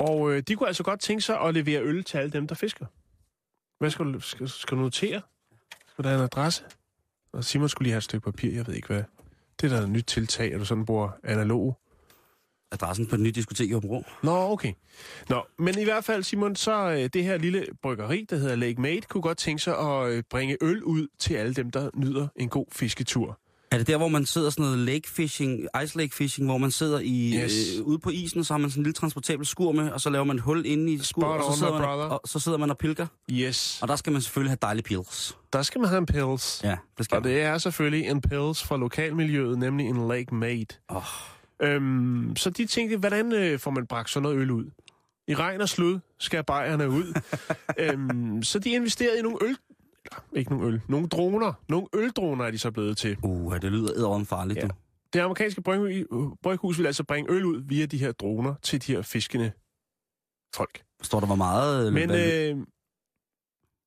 [0.00, 2.54] Og øh, de kunne altså godt tænke sig at levere øl til alle dem, der
[2.54, 2.86] fisker.
[3.78, 5.20] Hvad skal du, skal, skal du notere?
[5.88, 6.64] Skal der have en adresse?
[7.32, 9.02] Og Simon skulle lige have et stykke papir, jeg ved ikke hvad.
[9.60, 11.78] Det er da et nyt tiltag, at du sådan bruger analog.
[12.72, 14.04] Adressen på et nyt diskotek i Hobro.
[14.22, 14.72] Nå, okay.
[15.28, 18.80] Nå, men i hvert fald, Simon, så øh, det her lille bryggeri, der hedder Lake
[18.80, 22.28] Made, kunne godt tænke sig at øh, bringe øl ud til alle dem, der nyder
[22.36, 23.40] en god fisketur.
[23.72, 26.70] Er det der, hvor man sidder sådan noget lake fishing, ice lake fishing, hvor man
[26.70, 27.52] sidder i, Yes.
[27.78, 30.00] øh, ude på isen, og så har man sådan en lille transportabel skur med, og
[30.00, 32.38] så laver man et hul inde i skur, Spot og så, sidder man, og, så
[32.38, 33.06] sidder man og pilker.
[33.32, 33.78] Yes.
[33.82, 35.36] Og der skal man selvfølgelig have dejlige pils.
[35.52, 36.60] Der skal man have en pils.
[36.64, 40.66] Ja, det skal Og det er selvfølgelig en pils fra lokalmiljøet, nemlig en Lake Made.
[40.88, 41.02] Oh.
[41.62, 44.64] Øhm, så de tænkte, hvordan øh, får man bragt sådan noget øl ud?
[45.28, 47.20] I regn og slud skal bajerne ud.
[47.78, 49.56] øhm, så de investerede i nogle øl...
[50.32, 50.80] Ikke nogle øl.
[50.88, 51.52] Nogle droner.
[51.68, 53.16] Nogle øldroner er de så blevet til.
[53.22, 54.66] Uh, det lyder edderom farligt, Ja.
[54.66, 54.74] du.
[55.12, 56.06] Det amerikanske bryg-
[56.42, 59.52] bryghus vil altså bringe øl ud via de her droner til de her fiskende
[60.54, 60.82] folk.
[61.02, 61.92] Står der, hvor meget?
[61.92, 62.66] Men øh,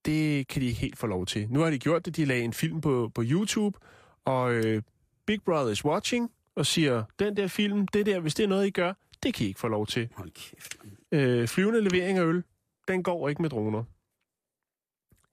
[0.06, 1.48] det kan de ikke helt få lov til.
[1.50, 2.16] Nu har de gjort det.
[2.16, 3.80] De lagde en film på, på YouTube,
[4.26, 4.82] og øh,
[5.28, 8.68] Big Brother is watching, og siger, den der film, det der, hvis det er noget,
[8.68, 10.10] I gør, det kan I ikke få lov til.
[10.16, 10.76] Hold kæft.
[11.12, 12.44] Øh, flyvende levering af øl,
[12.88, 13.84] den går ikke med droner.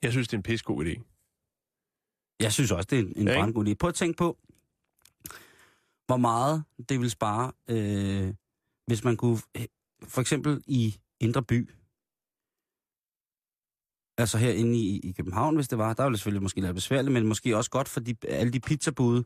[0.03, 1.03] Jeg synes, det er en pissegod idé.
[2.41, 3.75] Jeg synes også, det er en, Ja, brandgod idé.
[3.75, 4.39] Prøv at tænke på,
[6.07, 8.35] hvor meget det vil spare, øh,
[8.87, 9.65] hvis man kunne, øh,
[10.03, 11.71] for eksempel i Indre By,
[14.19, 17.13] altså herinde i, i København, hvis det var, der var det selvfølgelig måske lidt besværligt,
[17.13, 19.25] men måske også godt for de, alle de pizzabude,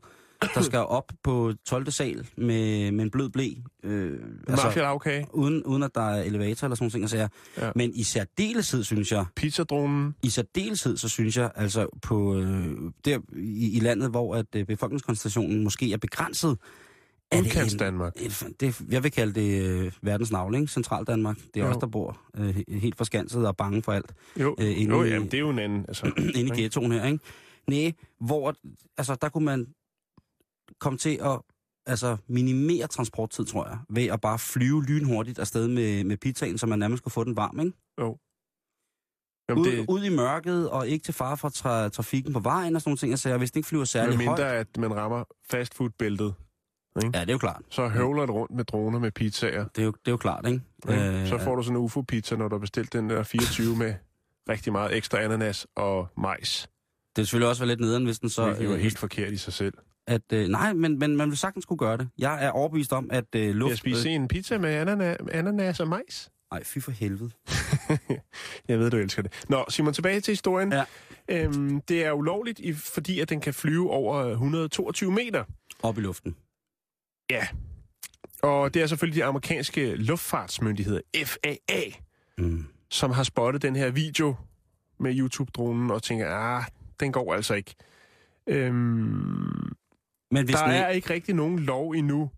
[0.55, 1.91] der skal op på 12.
[1.91, 3.49] sal med, med en blød blæ.
[3.83, 7.03] Øh, Altså, lavkage, uden, uden at der er elevator eller sådan nogle ting.
[7.03, 7.27] Altså, Ja.
[7.65, 7.71] ja.
[7.75, 12.67] Men i særdeleshed, synes jeg, pizzadronen, i særdeleshed, så synes jeg, altså på øh,
[13.05, 16.57] der i, i landet, hvor at øh, befolkningskoncentrationen måske er begrænset,
[17.31, 18.13] er det en, Danmark.
[18.21, 20.71] et, det, jeg vil kalde det øh, verdens navle, ikke?
[20.71, 21.37] Central Danmark.
[21.53, 21.71] Det er Jo.
[21.71, 25.09] os, der bor øh, helt forskanset og bange for alt Jo, øh, inde jo i-
[25.09, 25.85] jamen, det er jo en anden.
[25.87, 27.19] Altså, inde i ghettoen her, ikke?
[27.67, 28.55] Nej, hvor,
[28.97, 29.67] altså der kunne man
[30.85, 31.39] komme til at
[31.85, 36.65] altså, minimere transporttid, tror jeg, ved at bare flyve lynhurtigt afsted med, med pizzaen, så
[36.67, 37.73] man nærmest kunne få den varm, ikke?
[39.49, 42.75] Jamen, Ud, det, ud i mørket, og ikke til fare for tra- trafikken på vejen
[42.75, 43.11] og sådan nogle ting.
[43.13, 44.67] Altså, hvis det ikke flyver særlig mindre, højt...
[44.67, 46.33] at man rammer fastfood-bæltet,
[47.03, 47.61] Ja, det er jo klart.
[47.69, 49.65] så høvler det rundt med droner med pizzaer.
[49.67, 50.61] Det er jo, det er jo klart, ikke?
[50.89, 53.93] Øh, så får du sådan en UFO-pizza, når du har bestilt den der 24 med
[54.49, 56.69] rigtig meget ekstra ananas og majs.
[57.15, 58.49] Det er selvfølgelig også være lidt nederen, hvis den så...
[58.53, 59.73] Det var øh, helt forkert i sig selv.
[60.07, 62.09] At, øh, nej, men, men man vil sagtens kunne gøre det.
[62.17, 63.69] Jeg er overbevist om, at øh, luft...
[63.69, 66.31] Jeg spiser en pizza med ananas, ananas og majs.
[66.51, 67.31] Nej, fy for helvede.
[68.67, 69.33] Jeg ved, du elsker det.
[69.49, 70.73] Nå, Simon, tilbage til historien.
[70.73, 70.83] Ja.
[71.29, 75.43] Øhm, det er ulovligt, fordi at den kan flyve over 122 meter.
[75.83, 76.35] Op i luften.
[77.29, 77.47] Ja.
[78.43, 81.81] Og det er selvfølgelig de amerikanske luftfartsmyndigheder, FAA,
[82.37, 82.65] Mm.
[82.89, 84.35] som har spottet den her video
[84.99, 86.63] med YouTube-dronen og tænker, ah,
[86.99, 87.75] den går altså ikke.
[88.47, 89.73] Øhm,
[90.31, 90.95] Men hvis der er ikke...
[90.95, 92.31] ikke rigtig nogen lov endnu,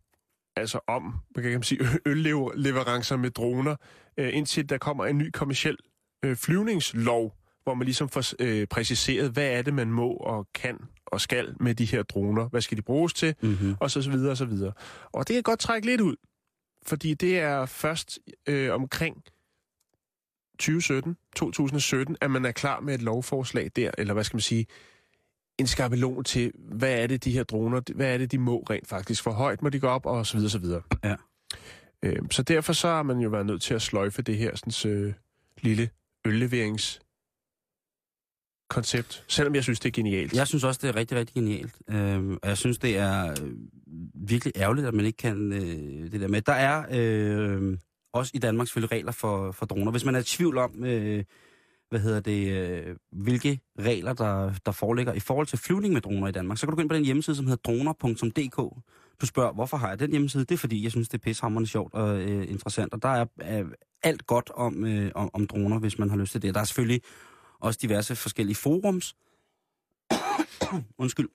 [0.56, 3.76] altså om, hvad kan man sige, ølleverancer med droner,
[4.17, 5.78] øh, indtil der kommer en ny kommersiel
[6.26, 10.80] øh, flyvningslov, hvor man ligesom får øh, præciseret, hvad er det, man må og kan
[11.06, 12.50] og skal med de her droner.
[12.50, 13.36] Hvad skal de bruges til?
[13.41, 13.76] Mm-hmm.
[13.80, 14.73] og så, så videre, og så videre.
[15.12, 16.15] Og det kan godt trække lidt ud,
[16.86, 19.23] fordi det er først øh, omkring
[20.60, 24.65] 2017, 2017, at man er klar med et lovforslag der, eller hvad skal man sige,
[25.57, 28.87] en skabelon til, hvad er det, de her droner, hvad er det, de må rent
[28.87, 30.81] faktisk, hvor højt må de gå op, og så videre, så videre.
[31.03, 31.15] Ja.
[32.03, 34.91] Øh, så derfor så har man jo været nødt til at sløjfe det her sådan,
[34.91, 35.13] øh,
[35.61, 35.89] lille
[36.25, 37.01] ølleverings
[38.69, 40.33] koncept, selvom jeg synes, det er genialt.
[40.33, 41.75] Jeg synes også, det er rigtig, rigtig genialt.
[41.89, 43.51] Øh, og jeg synes, det er øh,
[44.13, 46.41] virkelig ærgerligt, at man ikke kan øh, det der med.
[46.41, 47.77] Der er øh,
[48.13, 49.91] også i Danmark selvfølgelig regler for, for droner.
[49.91, 51.23] Hvis man er i tvivl om, øh,
[51.89, 56.28] hvad hedder det, øh, hvilke regler, der, der foreligger i forhold til flyvning med droner
[56.28, 58.84] i Danmark, så kan du gå ind på den hjemmeside, som hedder droner.dk.
[59.21, 60.45] Du spørger, hvorfor har jeg den hjemmeside?
[60.45, 62.93] Det er fordi, jeg synes, det er pissehammerende sjovt og øh, interessant.
[62.93, 63.65] Og der er øh,
[64.04, 66.56] alt godt om, øh, om, om droner, hvis man har lyst til det.
[66.56, 67.02] Der er selvfølgelig
[67.60, 69.15] også diverse forskellige forums.
[71.04, 71.30] Undskyld.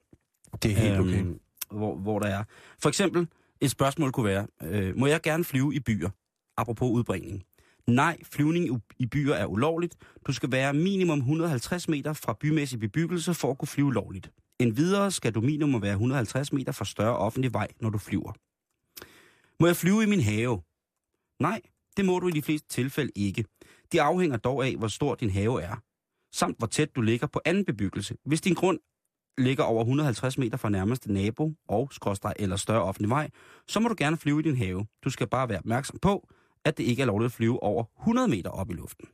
[0.62, 1.20] det er helt okay.
[1.20, 2.44] Øhm, hvor, hvor der er.
[2.78, 3.28] For eksempel,
[3.60, 6.10] et spørgsmål kunne være, øh, må jeg gerne flyve i byer?
[6.56, 7.44] Apropos udbringning.
[7.86, 9.96] Nej, flyvning i- byer er ulovligt.
[10.26, 14.30] Du skal være minimum 150 meter fra bymæssig bebyggelse for at kunne flyve lovligt.
[14.58, 18.32] En videre skal du minimum være 150 meter fra større offentlig vej, når du flyver.
[19.60, 20.62] Må jeg flyve i min have?
[21.40, 21.60] Nej,
[21.96, 23.44] det må du i de fleste tilfælde ikke.
[23.92, 25.76] Det afhænger dog af, hvor stor din have er,
[26.32, 28.16] samt hvor tæt du ligger på anden bebyggelse.
[28.24, 28.78] Hvis din grund
[29.38, 33.30] ligger over 150 meter fra nærmeste nabo og skråstreg eller større offentlig vej,
[33.68, 34.86] så må du gerne flyve i din have.
[35.04, 36.28] Du skal bare være opmærksom på,
[36.64, 39.08] at det ikke er lovligt at flyve over 100 meter op i luften.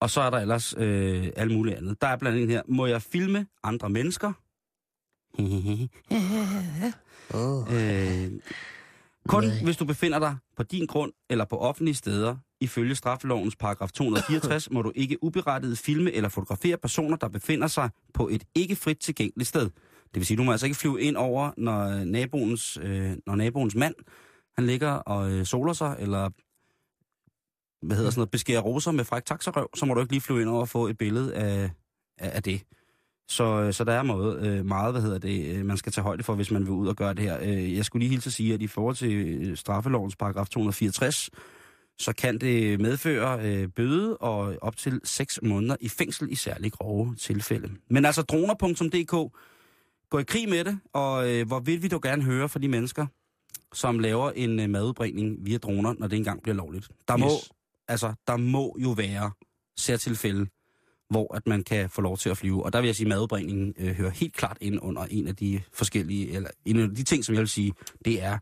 [0.00, 2.00] Og så er der ellers øh, alt muligt andet.
[2.00, 4.32] Der er blandt andet her, må jeg filme andre mennesker?
[7.34, 7.74] Oh.
[7.74, 8.32] øh,
[9.28, 13.90] kun hvis du befinder dig på din grund eller på offentlige steder, ifølge straffelovens paragraf
[13.92, 18.76] 264, må du ikke uberettiget filme eller fotografere personer, der befinder sig på et ikke
[18.76, 19.70] frit tilgængeligt sted.
[20.14, 23.74] Det vil sige, du må altså ikke flyve ind over, når naboens, øh, når naboens
[23.74, 23.94] mand,
[24.58, 26.30] han ligger og øh, soler sig, eller
[27.86, 30.40] hvad hedder sådan noget, beskærer roser med fræk taxarøv, så må du ikke lige flyve
[30.40, 31.70] ind over og få et billede af,
[32.18, 32.62] af, af det.
[33.28, 36.02] Så, øh, så der er måde, øh, meget, hvad hedder det, øh, man skal tage
[36.02, 37.38] højde for, hvis man vil ud og gøre det her.
[37.50, 41.30] Jeg skulle lige hilse at sige, at i forhold til straffelovens paragraf 264,
[41.98, 47.14] så kan det medføre bøde og op til 6 måneder i fængsel i særlig grove
[47.14, 47.70] tilfælde.
[47.90, 49.32] Men altså droner.dk,
[50.10, 53.06] gå i krig med det, og hvor vil vi dog gerne høre fra de mennesker,
[53.74, 56.88] som laver en øh, madudbringning via droner, når det engang bliver lovligt.
[57.08, 57.50] Der må, Yes.
[57.88, 59.30] altså, der må jo være
[59.76, 60.46] særtilfælde,
[61.10, 62.64] hvor at man kan få lov til at flyve.
[62.64, 65.36] Og der vil jeg sige, at madudbringningen øh, hører helt klart ind under en af
[65.36, 67.72] de forskellige, eller en af de ting, som jeg vil sige,
[68.04, 68.38] det er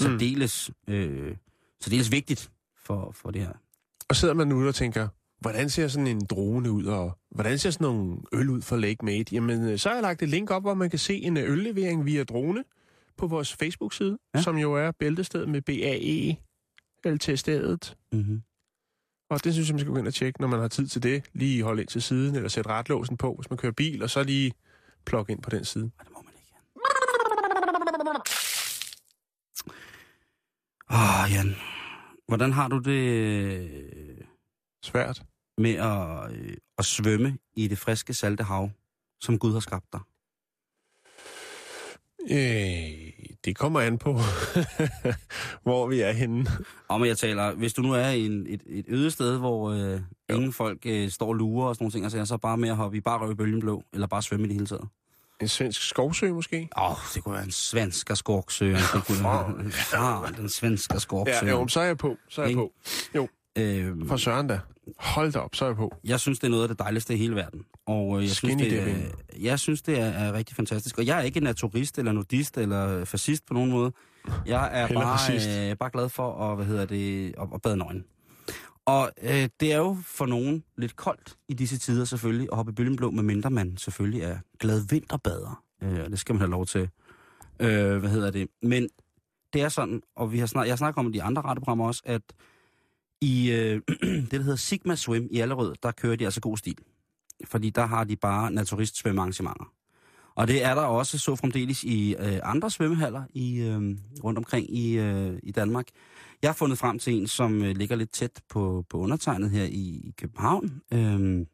[0.00, 1.36] særdeles, øh,
[1.80, 3.52] særdeles vigtigt for, for det her.
[4.08, 5.08] Og sidder man ude og tænker,
[5.40, 9.04] hvordan ser sådan en drone ud, og hvordan ser sådan nogle øl ud for Lake
[9.04, 9.24] Made?
[9.32, 11.50] Jamen, øh, så har jeg lagt et link op, hvor man kan se en øh,
[11.52, 12.64] øllevering via drone
[13.18, 14.38] på vores Facebook-side, Ja.
[14.38, 14.42] ja.
[14.42, 16.36] som jo er bæltested med BAE,
[17.14, 17.96] LT stedet.
[18.12, 18.42] Mm-hmm.
[19.30, 21.02] Og det synes jeg, man skal gå ind og tjekke, når man har tid til
[21.02, 21.24] det.
[21.32, 24.22] Lige holde ind til siden, eller sætte retlåsen på, hvis man kører bil, og så
[24.22, 24.52] lige
[25.06, 25.84] plukke ind på den side.
[25.84, 26.52] Det må man ikke.
[30.90, 31.54] Åh, oh, Jan.
[32.28, 34.20] Hvordan har du det øh,
[34.84, 35.22] Svært.
[35.58, 38.70] med at, øh, at svømme i det friske, salte hav,
[39.20, 40.00] som Gud har skabt dig?
[42.30, 43.08] Øh,
[43.44, 44.12] det kommer an på,
[45.62, 46.46] hvor vi er henne.
[46.88, 50.00] Om jeg taler, hvis du nu er i en, et, et øde sted, hvor øh,
[50.30, 52.68] ingen folk øh, står og lurer og sådan nogle ting, og så, så bare med
[52.68, 54.88] at hoppe i bare røv i bølgen blå, eller bare svømme i det hele taget.
[55.40, 56.68] En svensk skovsø måske?
[56.76, 57.52] Åh, oh, det kunne være en
[59.06, 59.54] kunne være,
[60.26, 61.46] ja, den svensker skorksø.
[61.46, 62.16] Ja, jo, så er jeg på.
[62.28, 62.60] Så er jeg Ikke?
[62.60, 62.72] på.
[63.14, 63.28] Jo,
[63.58, 64.60] øh, for søren da.
[64.98, 65.94] Hold da op, så er jeg på.
[66.04, 67.60] Jeg synes, det er noget af det dejligste i hele verden.
[67.86, 69.06] Og øh, jeg synes, Skinny det er,
[69.40, 70.98] jeg synes, det er, er rigtig fantastisk.
[70.98, 73.92] Og jeg er ikke naturist eller nudist eller fascist på nogen måde.
[74.46, 75.48] Jeg er Heller bare, fascist.
[75.58, 78.04] øh, bare glad for at, hvad hedder det, at, at bade nøgen.
[78.86, 82.72] Og øh, det er jo for nogen lidt koldt i disse tider selvfølgelig at hoppe
[82.72, 85.62] i bølgen blå, medmindre man selvfølgelig er glad vinterbader.
[85.82, 86.88] Øh, det skal man have lov til.
[87.60, 88.48] Øh, hvad hedder det?
[88.62, 88.88] Men
[89.52, 91.86] det er sådan, og vi har snak, jeg har snakket om i de andre radioprogrammer
[91.86, 92.22] også, at
[93.20, 96.78] i øh, det, der hedder Sigma Swim i Allerød, der kører de altså god stil.
[97.44, 99.72] Fordi der har de bare naturist svømmearrangementer.
[100.34, 104.76] Og det er der også så fremdeles i øh, andre svømmehaller i, øh, rundt omkring
[104.76, 105.86] i, øh, i Danmark.
[106.42, 109.64] Jeg har fundet frem til en, som øh, ligger lidt tæt på, på undertegnet her
[109.64, 110.80] i, i København.
[110.92, 111.46] Øh,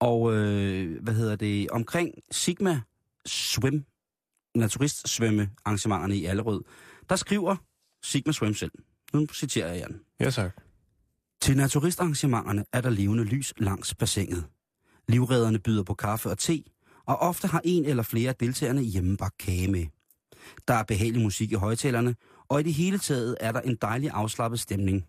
[0.00, 1.70] og øh, hvad hedder det?
[1.70, 2.80] Omkring Sigma
[3.26, 3.84] Swim,
[4.54, 6.62] naturistsvømmearrangementerne i Allerød,
[7.08, 7.56] der skriver
[8.02, 8.72] Sigma Swim selv.
[9.14, 10.00] Nu citerer jeg Jan.
[10.20, 10.56] Ja, tak.
[11.40, 14.44] Til naturistarrangementerne er der levende lys langs bassinet.
[15.08, 16.62] Livredderne byder på kaffe og te,
[17.06, 19.86] og ofte har en eller flere af deltagerne hjemmebagt kage med.
[20.68, 22.14] Der er behagelig musik i højtalerne,
[22.48, 25.06] og i det hele taget er der en dejlig afslappet stemning.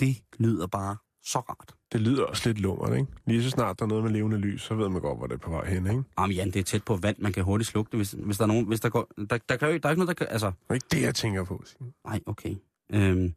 [0.00, 0.96] Det lyder bare
[1.30, 1.74] så rart.
[1.92, 3.06] Det lyder også lidt lummert, ikke?
[3.26, 5.34] Lige så snart der er noget med levende lys, så ved man godt, hvor det
[5.34, 6.02] er på vej hen, ikke?
[6.18, 8.44] Jamen Jan, det er tæt på vand, man kan hurtigt slukke det, hvis, hvis der
[8.44, 8.66] er nogen...
[8.66, 10.26] Hvis der, går, der, der, kan jo, der er ikke noget, der kan...
[10.30, 11.62] Altså, Det er ikke det, jeg tænker på.
[11.64, 11.92] Signe.
[12.06, 12.54] nej, okay.
[12.92, 13.34] Øhm,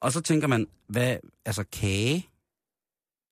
[0.00, 1.16] og så tænker man, hvad...
[1.44, 2.26] Altså, kage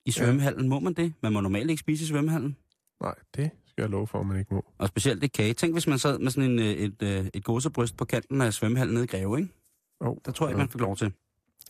[0.06, 1.14] i svømmehallen, må man det?
[1.22, 2.56] Man må normalt ikke spise i svømmehallen.
[3.02, 4.64] Nej, det skal jeg love for, at man ikke må.
[4.78, 5.54] Og specielt det kage.
[5.54, 8.54] Tænk, hvis man sad med sådan en, øh, et, øh, et gåsebryst på kanten af
[8.54, 9.52] svømmehallen nede i Greve, ikke?
[10.00, 11.12] Oh, Der tror jeg ikke, man fik lov til.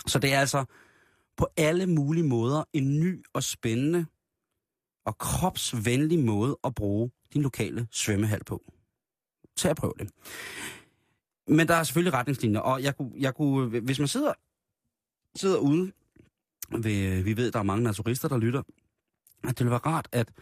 [0.07, 0.64] Så det er altså
[1.39, 4.07] på alle mulige måder en ny og spændende
[5.07, 8.72] og kropsvenlig måde at bruge din lokale svømmehal på.
[9.57, 10.11] Tag og prøv det.
[11.49, 14.32] Men der er selvfølgelig retningslinjer, og jeg kunne, jeg kunne hvis man sidder,
[15.36, 15.93] sidder ude,
[16.70, 18.62] ved, vi ved, der er mange naturister, der lytter,
[19.45, 20.32] at det ville være rart at,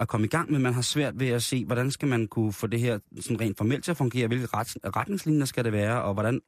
[0.00, 2.52] at komme i gang, men man har svært ved at se, hvordan skal man kunne
[2.52, 6.02] få det her sådan rent formelt til at fungere, hvilke ret, retningslinjer skal det være,
[6.02, 6.40] og hvordan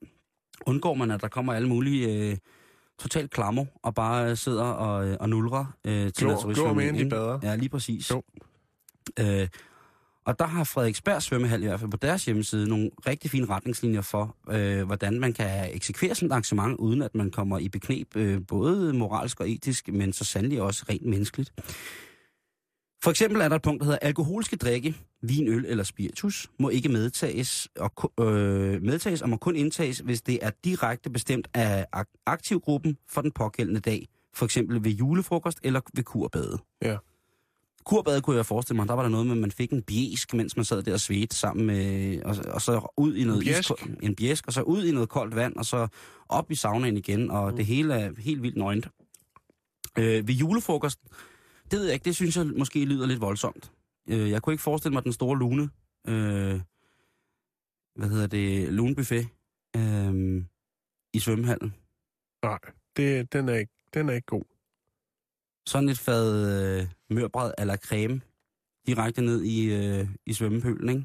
[0.66, 2.36] undgår man, at der kommer alle mulige øh,
[2.99, 6.74] totalt klammer og bare øh, sidder og, øh, og nulrer øh, til Glor- glor
[7.11, 7.38] bader.
[7.42, 8.11] Ja, lige præcis.
[8.11, 8.22] Jo.
[9.20, 9.49] Øh,
[10.26, 14.01] og der har Frederiksberg svømmehal i hvert fald på deres hjemmeside nogle rigtig fine retningslinjer
[14.01, 18.16] for, øh, hvordan man kan eksekvere sådan et arrangement, uden at man kommer i beknep,
[18.16, 21.53] øh, både moralsk og etisk, men så sandelig også rent menneskeligt.
[23.03, 26.68] For eksempel er der et punkt, der hedder, alkoholiske drikke, vin, øl eller spiritus, må
[26.68, 31.86] ikke medtages og, øh, medtages og må kun indtages, hvis det er direkte bestemt af
[31.97, 34.09] ak- aktivgruppen for den pågældende dag.
[34.34, 36.59] For eksempel ved julefrokost eller ved kurbade.
[36.82, 36.97] Ja.
[37.84, 40.34] Kurbade kunne jeg forestille mig, der var der noget med, at man fik en bjæsk,
[40.34, 43.44] mens man sad der og svedte sammen med, og, og så ud i noget En
[43.44, 43.61] bjæsk?
[43.70, 45.88] iskold- en bjæsk, og så ud i noget koldt vand, og så
[46.28, 47.57] op i saunaen igen, og mm.
[47.57, 48.88] det hele er helt vildt nøgent.
[49.99, 50.99] Øh, ved julefrokost,
[51.70, 53.72] det ved jeg ikke, det synes jeg måske lyder lidt voldsomt.
[54.08, 55.70] Øh, jeg kunne ikke forestille mig den store lune,
[56.08, 56.60] øh,
[57.94, 59.28] hvad hedder det, lunebuffet,
[59.76, 60.44] øh,
[61.12, 61.74] i svømmehallen.
[62.42, 62.58] Nej,
[62.96, 64.44] det, den, er ikke, den er ikke god.
[65.66, 68.20] Sådan et fad øh, mørbræd eller creme
[68.86, 71.04] direkte ned i, øh, i svømmepølen, ikke?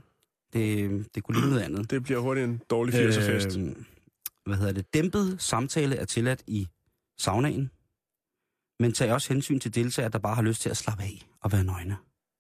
[0.54, 1.92] Det, det kunne ligne noget andet.
[1.92, 3.58] Det bliver hurtigt en dårlig 80'er-fest.
[3.58, 3.76] Øh,
[4.46, 4.94] hvad hedder det?
[4.94, 6.68] Dæmpet samtale er tilladt i
[7.18, 7.72] saunaen,
[8.82, 11.52] men tag også hensyn til deltagere, der bare har lyst til at slappe af og
[11.52, 11.98] være nøgne.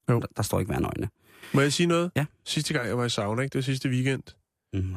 [0.10, 0.20] Jo.
[0.20, 1.10] Der, der står ikke være nøgne.
[1.54, 2.12] Må jeg sige noget?
[2.16, 2.26] Ja.
[2.46, 3.54] Sidste gang, jeg var i sauna, ikke?
[3.54, 4.24] det var sidste weekend,
[4.74, 4.94] Mm.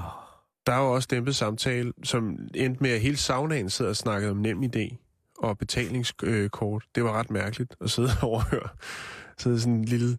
[0.67, 4.31] der var jo også dæmpet samtale, som endte med, at hele saunaen sidder og snakkede
[4.31, 4.97] om nem idé
[5.39, 6.85] og betalingskort.
[6.95, 8.69] Det var ret mærkeligt at sidde og overhøre.
[9.39, 10.19] Sidde sådan en lille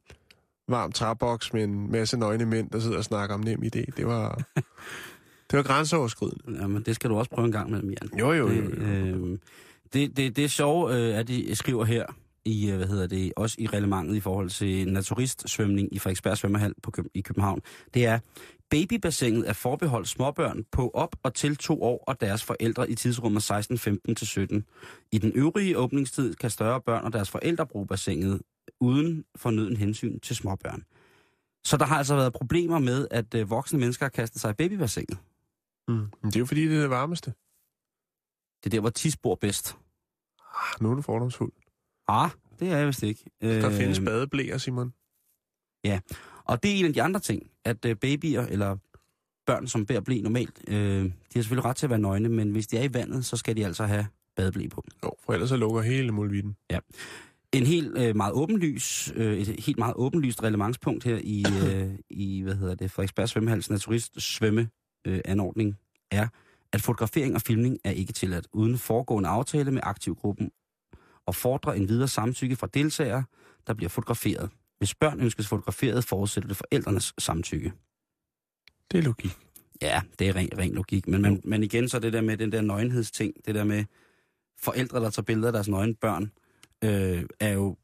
[0.68, 3.84] varm træboks med en masse nøgne mænd, der sidder og snakker om nem idé.
[3.98, 4.42] Det var,
[5.52, 6.62] det var grænseoverskridende.
[6.62, 8.20] Jamen, det skal du også prøve en gang med Jan.
[8.20, 8.62] Jo, jo, jo.
[8.62, 9.38] Det, øh,
[9.94, 12.06] det, det, det er sjovt, øh, at de skriver her,
[12.46, 16.74] i, øh, hvad hedder det, også i reglementet i forhold til naturistsvømning i Frederiksberg Svømmehal
[16.84, 17.62] på Køb- i København.
[17.94, 18.20] Det er,
[18.70, 23.44] babybassinet er forbeholdt småbørn på op og til to år og deres forældre i tidsrummet
[23.44, 24.66] 16, 15 til 17.
[25.12, 28.42] I den øvrige åbningstid kan større børn og deres forældre bruge bassinet
[28.80, 30.84] uden fornøden hensyn til småbørn.
[31.64, 34.54] Så der har altså været problemer med, at øh, voksne mennesker har kastet sig i
[34.54, 35.18] babybassinet.
[35.88, 36.08] Mm.
[36.26, 37.34] Det er jo fordi, det er det varmeste.
[38.58, 39.78] Det er der, hvor tis bor bedst.
[40.40, 41.52] Ah, nu er du fordomsfuld.
[42.08, 42.30] Ah,
[42.60, 43.26] det er jeg vist ikke.
[43.42, 44.94] Der Øh, findes badeblæer, Simon.
[46.46, 48.78] Og det er en af de andre ting, at øh, babyer eller
[49.46, 52.52] børn, som bærer blæ normalt, øh, de har selvfølgelig ret til at være nøgne, men
[52.52, 54.84] hvis de er i vandet, så skal de altså have badeblæ på.
[55.04, 56.56] Jo, for ellers så lukker hele muligheden.
[57.54, 62.42] En helt øh, meget åbenlys, øh, et helt meget åbenlyst relevancpunkt her i, øh, i
[62.42, 64.70] hvad hedder det, Frederiksberg Svømmehals naturist svømme
[65.08, 65.78] øh, anordning
[66.12, 66.28] er,
[66.76, 70.52] at fotografering og filmning er ikke tilladt uden foregående aftale med aktivgruppen
[71.26, 73.24] og fordrer en videre samtykke fra deltagere,
[73.68, 74.50] der bliver fotograferet.
[74.78, 77.74] Hvis børn ønskes fotograferet, forudsætter det forældrenes samtykke.
[78.92, 79.38] Det er logik.
[79.82, 81.08] Ja, det er ren, ren logik.
[81.08, 83.86] Men, men, men igen så det der med den der nøgenhedsting, det der med
[84.60, 86.32] forældre, der tager billeder af deres nøgne børn,
[86.84, 87.78] øh, er jo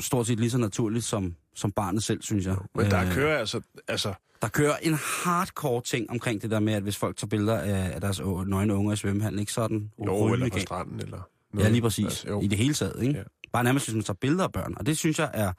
[0.00, 2.56] stort set lige så naturligt som, som barnet selv, synes jeg.
[2.74, 3.60] Men der Øh, kører altså...
[3.88, 7.58] altså der kører en hardcore ting omkring det der med, at hvis folk tager billeder
[7.58, 9.90] af, af deres nøgne unger i svømmehallen, ikke sådan?
[10.06, 11.28] jo, eller på stranden, eller...
[11.58, 12.04] Ja, lige præcis.
[12.04, 12.40] Altså, jo.
[12.40, 13.18] I det hele taget, ikke?
[13.18, 13.22] Ja.
[13.52, 14.74] Bare nærmest, hvis man tager billeder af børn.
[14.76, 15.52] Og det synes jeg er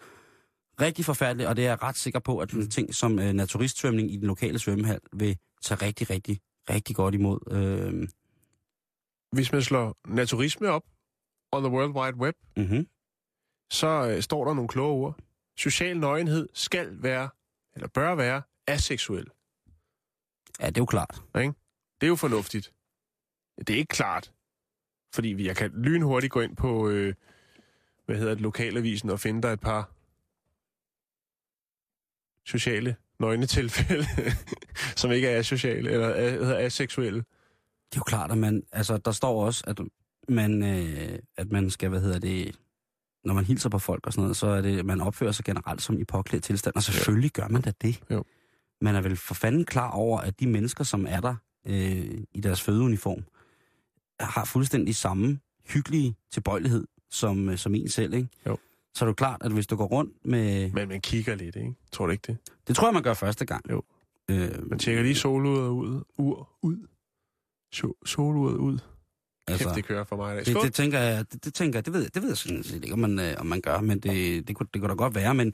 [0.81, 2.69] rigtig forfærdeligt, og det er jeg ret sikker på, at Mm.
[2.69, 7.39] ting som øh, naturistsvømning i den lokale svømmehal vil tage rigtig, rigtig, rigtig godt imod.
[7.51, 8.07] Øh,
[9.31, 10.83] Hvis man slår naturisme op
[11.51, 12.87] on the World Wide Web, mm-hmm.
[13.69, 15.19] Så øh, står der nogle kloge ord.
[15.57, 17.29] Social nøgenhed skal være,
[17.75, 19.27] eller bør være, aseksuel.
[20.59, 21.21] Ja, det er jo klart.
[22.01, 22.73] Det er jo fornuftigt.
[23.57, 24.33] Det er ikke klart.
[25.15, 27.13] Fordi vi- jeg kan lynhurtigt gå ind på, øh,
[28.05, 29.91] hvad hedder det, lokalavisen og finde der et par
[32.45, 34.05] sociale nøgnetilfælde,
[34.99, 37.19] som ikke er asociale, eller er, hedder aseksuelle.
[37.89, 39.79] Det er jo klart, at man, altså, der står også, at
[40.29, 42.55] man, øh, at man skal, hvad hedder det,
[43.25, 45.81] når man hilser på folk og sådan noget, så er det, man opfører sig generelt
[45.81, 47.99] som i påklædt tilstand, og selvfølgelig gør man da det.
[48.11, 48.23] Jo.
[48.81, 51.35] Man er vel for fanden klar over, at de mennesker, som er der
[51.67, 53.23] øh, i deres fødeuniform,
[54.19, 58.29] har fuldstændig samme hyggelige tilbøjelighed som, øh, som en selv, ikke?
[58.47, 58.57] Jo.
[58.95, 60.71] Så er det klart, at hvis du går rundt med...
[60.71, 61.73] Men man kigger lidt, ikke?
[61.91, 62.37] Tror du ikke det?
[62.67, 63.71] Det tror jeg, man gør første gang.
[63.71, 63.83] Jo.
[64.31, 66.03] Øh, Man tjekker lige soluret ud.
[66.17, 66.87] Ur, ud.
[67.71, 68.79] So, soluret ud.
[69.47, 70.45] Altså, Kæft, det kører for mig.
[70.45, 72.63] Det, det, tænker jeg, det, det tænker jeg, det ved, jeg- det ved jeg sådan
[72.63, 74.95] set ikke, om man, øh, om man gør, men det, det, kunne, det kunne da
[74.95, 75.53] godt være, men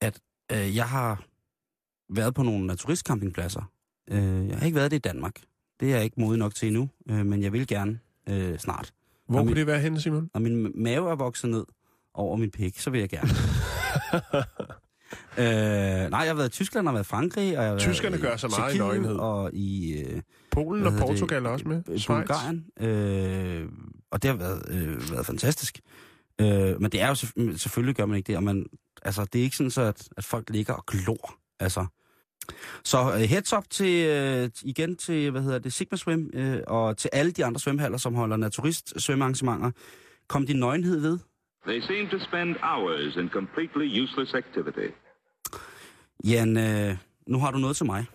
[0.00, 0.20] at
[0.52, 1.24] øh, jeg har
[2.14, 3.70] været på nogle naturistcampingpladser.
[4.10, 5.34] Øh, jeg har ikke været det i Danmark.
[5.80, 7.98] Det er jeg ikke modig nok til endnu, øh, men jeg vil gerne
[8.28, 8.92] øh, snart.
[9.28, 10.30] Hvor kunne det være henne, Simon?
[10.34, 11.64] Når min mave er vokset ned
[12.14, 13.28] over min pik, så vil jeg gerne.
[15.38, 15.44] Øh,
[16.10, 17.46] nej, jeg har været i Tyskland og været i Frankrig.
[17.46, 19.14] Og jeg har været Tyskerne i gør så meget i nøgenhed.
[19.16, 20.22] Og i øh,
[20.64, 21.50] Polen og Portugal det?
[21.50, 21.82] også med.
[21.88, 21.98] øh.
[22.06, 22.66] Bulgarien.
[22.80, 23.68] Øh,
[24.10, 25.80] og det har været, øh, været fantastisk.
[26.40, 28.36] Øh, men det er jo selvf- selvfølgelig gør man ikke det.
[28.36, 28.66] Og man,
[29.02, 31.34] altså, det er ikke sådan, så at, at folk ligger og glor.
[31.60, 31.86] Altså.
[32.84, 36.96] Så øh, heads up til, øh, igen til, hvad hedder det, Sigma Swim, øh, og
[36.96, 39.70] til alle de andre svømmehaller, som holder naturist svømmearrangementer.
[40.28, 41.18] Kom din nøgenhed ved.
[41.66, 44.86] They seem to spend hours in completely useless activity.
[46.24, 46.96] Jan, øh,
[47.26, 48.06] nu har du noget til mig.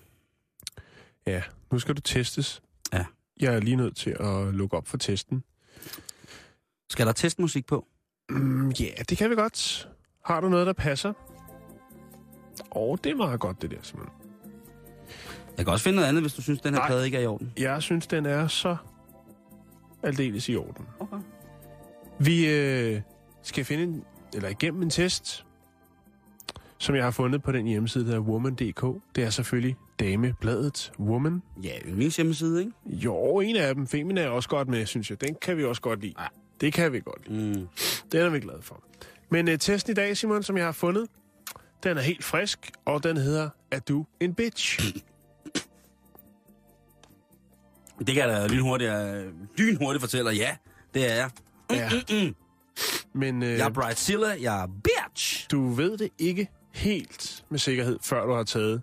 [1.27, 2.61] Ja, nu skal du testes.
[2.93, 3.05] Ja.
[3.39, 5.43] Jeg er lige nødt til at lukke op for testen.
[6.89, 7.87] Skal der testmusik på?
[8.29, 9.89] Mm, ja, det kan vi godt.
[10.25, 11.09] Har du noget, der passer?
[12.71, 14.09] Åh, oh, det er meget godt, det der, Simon.
[15.57, 16.87] Jeg kan også finde noget andet, hvis du synes, den her Nej.
[16.87, 17.53] plade ikke er i orden.
[17.57, 18.77] Jeg synes, den er så
[20.03, 20.85] aldeles i orden.
[20.99, 21.17] Okay.
[22.19, 23.01] Vi øh,
[23.41, 24.03] skal finde en,
[24.33, 25.45] eller igennem en test,
[26.77, 29.01] som jeg har fundet på den hjemmeside, der er woman.dk.
[29.15, 31.41] Det er selvfølgelig damebladet Woman.
[31.63, 32.71] Ja, min hjemmeside, ikke?
[32.87, 35.21] Jo, en af dem, Femina, er også godt med, synes jeg.
[35.21, 36.13] Den kan vi også godt lide.
[36.19, 36.25] Ja.
[36.61, 37.59] Det kan vi godt lide.
[37.59, 37.67] Mm.
[38.11, 38.83] Den er vi glade for.
[39.29, 41.07] Men uh, testen i dag, Simon, som jeg har fundet,
[41.83, 44.95] den er helt frisk, og den hedder, er du en bitch?
[47.99, 49.25] Det kan jeg da lynhurtigt, øh,
[49.57, 50.55] lynhurtigt fortælle, ja,
[50.93, 51.29] det er jeg.
[51.71, 51.89] Ja.
[53.13, 55.47] Men uh, Jeg er Brightzilla, jeg er bitch.
[55.51, 58.81] du ved det ikke helt med sikkerhed, før du har taget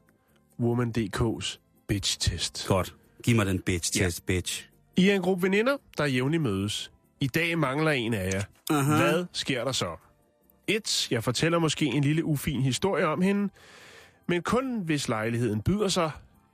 [0.62, 2.66] Woman.dk's bitch-test.
[2.68, 2.94] Godt.
[3.24, 4.68] Giv mig den bitch test, bitch.
[4.96, 6.92] I er en gruppe veninder, der jævnligt mødes.
[7.20, 8.42] I dag mangler en af jer.
[8.70, 8.96] Aha.
[8.96, 9.96] Hvad sker der så?
[10.66, 11.08] 1.
[11.10, 13.52] Jeg fortæller måske en lille ufin historie om hende,
[14.28, 16.10] men kun hvis lejligheden byder sig.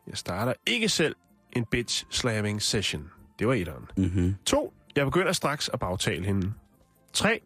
[0.06, 1.16] Jeg starter ikke selv
[1.52, 3.10] en bitch slamming session.
[3.38, 3.84] Det var etteren.
[3.96, 4.34] Mm-hmm.
[4.46, 4.72] 2.
[4.96, 6.52] Jeg begynder straks at bagtale hende.
[7.12, 7.40] 3.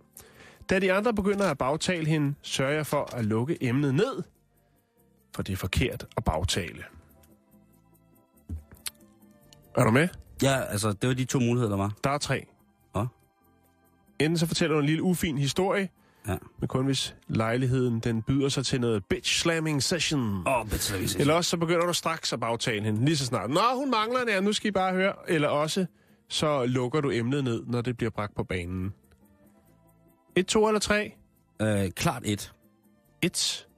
[0.71, 4.23] Da de andre begynder at bagtale hende, sørger jeg for at lukke emnet ned,
[5.35, 6.85] for det er forkert at bagtale.
[9.77, 10.09] Er du med?
[10.43, 11.93] Ja, altså, det var de to muligheder, der var.
[12.05, 12.47] Der er tre.
[12.95, 13.07] Nå.
[14.19, 15.89] Enten så fortæller du en lille ufin historie,
[16.29, 16.37] Ja.
[16.59, 20.21] men kun hvis lejligheden den byder sig til noget bitch slamming session.
[20.47, 21.21] Åh, oh, bitch slamming session.
[21.21, 23.51] Eller også så begynder du straks at bagtale hende, lige så snart.
[23.51, 25.13] Nå, hun mangler en nu skal I bare høre.
[25.29, 25.87] Eller også
[26.29, 28.93] så lukker du emnet ned, når det bliver bragt på banen.
[30.37, 31.13] Et, to eller tre?
[31.63, 32.53] Øh, klart et.
[33.23, 33.69] Et.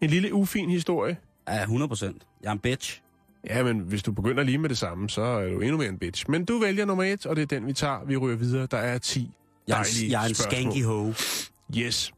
[0.00, 1.16] En lille ufin historie.
[1.48, 2.22] Ja, 100 procent.
[2.42, 3.02] Jeg er en bitch.
[3.46, 5.98] Ja, men hvis du begynder lige med det samme, så er du endnu mere en
[5.98, 6.30] bitch.
[6.30, 8.04] Men du vælger nummer et, og det er den, vi tager.
[8.04, 8.66] Vi ryger videre.
[8.70, 9.30] Der er 10
[9.68, 10.60] Jeg er, dejlige jeg er en spørgsmål.
[10.72, 11.14] skanky hoe.
[11.76, 12.12] Yes.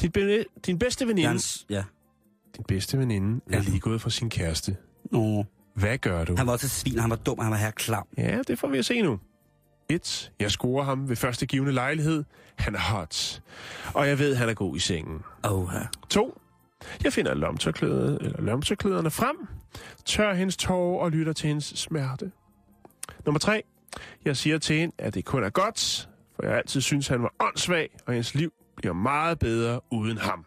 [0.00, 1.84] Din, be- din bedste Jeg er veninde, en, s- ja.
[2.56, 3.62] din bedste veninde er Ja.
[3.62, 4.76] lige gået fra sin kæreste.
[5.12, 5.44] Nå.
[5.74, 6.36] Hvad gør du?
[6.36, 8.06] Han var også svin, han var dum, han var her klam.
[8.18, 9.18] Ja, det får vi at se nu.
[9.88, 10.32] 1.
[10.40, 12.24] Jeg scorer ham ved første givende lejlighed.
[12.56, 13.42] Han er hot.
[13.94, 15.18] Og jeg ved, han er god i sengen.
[15.44, 15.80] Åh, ja.
[16.10, 16.40] 2.
[17.04, 19.36] Jeg finder lomtørklædet, eller lomtørklæderne frem,
[20.04, 22.30] tør hendes tårer og lytter til hendes smerte.
[23.24, 23.62] Nummer 3.
[24.24, 27.32] Jeg siger til hende, at det kun er godt, for jeg altid synes, han var
[27.40, 30.44] åndssvag, og hendes liv bliver meget bedre uden ham.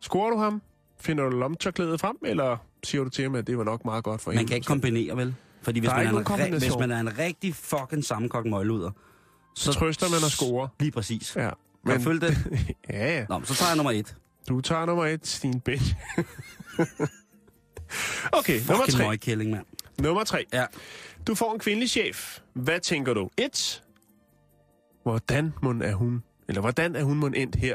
[0.00, 0.62] Scorer du ham?
[1.00, 4.20] Finder du lomtørklædet frem, eller siger du til ham, at det var nok meget godt
[4.20, 4.48] for Man hende?
[4.48, 5.34] kan ikke kombinere, vel?
[5.62, 8.90] Fordi hvis man er, en, hvis man er en rigtig fucking sammenkogt møgluder,
[9.54, 10.68] Så trøster man og scorer.
[10.80, 11.36] Lige præcis.
[11.36, 11.50] Ja.
[11.86, 12.36] Kan du følge det?
[12.90, 13.26] ja, ja.
[13.28, 14.16] Nå, men så tager jeg nummer et.
[14.48, 15.94] Du tager nummer et, din bitch.
[18.38, 19.08] okay, nummer tre.
[19.08, 19.66] møgkælling, mand.
[19.98, 20.44] Nummer tre.
[20.52, 20.66] Ja.
[21.26, 22.40] Du får en kvindelig chef.
[22.52, 23.30] Hvad tænker du?
[23.36, 23.84] Et.
[25.02, 26.22] Hvordan må er hun?
[26.48, 27.74] Eller hvordan er hun må endt her?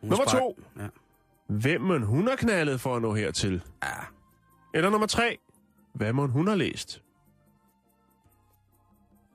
[0.00, 0.58] Hun Nummer spar- to.
[0.78, 0.86] Ja.
[1.46, 3.62] Hvem må hun har knaldet for at nå hertil?
[3.82, 3.88] ja.
[4.74, 5.38] Eller nummer tre.
[5.92, 7.02] Hvad må hun har læst?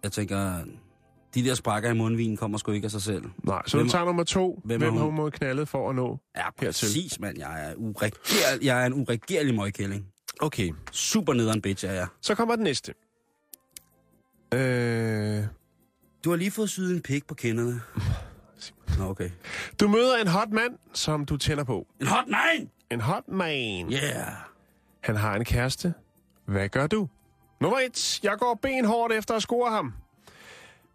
[0.04, 0.64] Jeg tænker,
[1.36, 3.24] de der sprækker i mundvinen kommer sgu ikke af sig selv.
[3.44, 4.62] Nej, så Hvem- du tager nummer to.
[4.66, 5.32] hvem Hvem, har hun?
[5.32, 6.20] knaldet for at nå?
[6.38, 6.66] Ja, Hertil.
[6.86, 7.38] præcis, mand.
[7.38, 8.12] Jeg er, ureger,
[8.62, 10.06] jeg er en uregerlig møgkælling.
[10.42, 12.08] Okay, Super nederen bitch er jeg.
[12.22, 12.94] så kommer den næste.
[14.54, 15.44] Øh,
[16.24, 17.82] Du har lige fået syet en pik på kinderne.
[18.98, 19.30] Nå, okay.
[19.80, 21.88] du møder en hot mand, som du tænder på.
[22.02, 22.70] En hot man!
[22.92, 23.94] En hot man.
[23.94, 24.34] Yeah.
[25.02, 25.94] Han har en kæreste.
[26.46, 27.08] Hvad gør du?
[27.62, 28.20] Nummer et.
[28.24, 29.94] Jeg går benhårdt efter at score ham.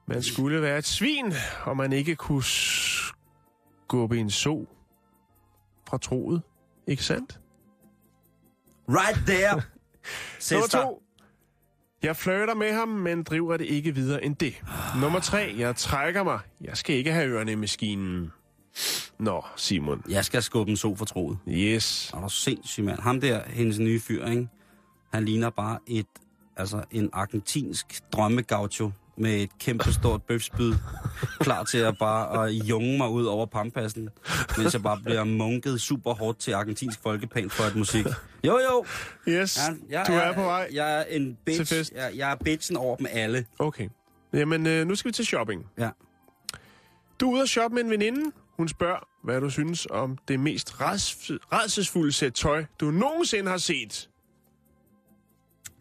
[0.07, 1.33] Man skulle være et svin,
[1.65, 4.69] og man ikke kunne skubbe en so
[5.89, 6.43] fra troet.
[6.87, 7.41] Ikke sandt?
[8.89, 9.63] Right there.
[10.53, 11.03] Nummer to.
[12.03, 14.63] Jeg flirter med ham, men driver det ikke videre end det.
[15.01, 15.55] Nummer tre.
[15.59, 16.41] Jeg trækker mig.
[16.61, 18.33] Jeg skal ikke have ørerne i maskinen.
[19.19, 20.03] Nå, Simon.
[20.09, 21.39] Jeg skal skubbe en so for troet.
[21.49, 22.11] Yes.
[22.13, 23.01] Og du sindssyg, mand.
[23.01, 24.49] Ham der, hendes nye fyr, ikke?
[25.13, 26.07] Han ligner bare et,
[26.57, 30.75] altså en argentinsk drømmegaucho med et kæmpe stort bøfspyd,
[31.41, 34.09] klar til at bare at junge mig ud over pampassen,
[34.59, 38.07] mens jeg bare bliver munket super hårdt til argentinsk folkepæn for et musik.
[38.45, 38.85] Jo, jo.
[39.29, 40.69] Yes, Jeg, jeg du er på vej.
[40.73, 41.59] Jeg er en bitch.
[41.59, 41.93] til fest.
[41.97, 43.47] Jeg, jeg er bitchen over dem alle.
[43.59, 43.89] Okay.
[44.33, 45.67] Jamen, øh, nu skal vi til shopping.
[45.79, 45.91] Ja.
[47.21, 48.33] Du er ude at shoppe med en veninde.
[48.57, 54.09] Hun spørger, hvad du synes om det mest redselsfulde sæt tøj, du nogensinde har set.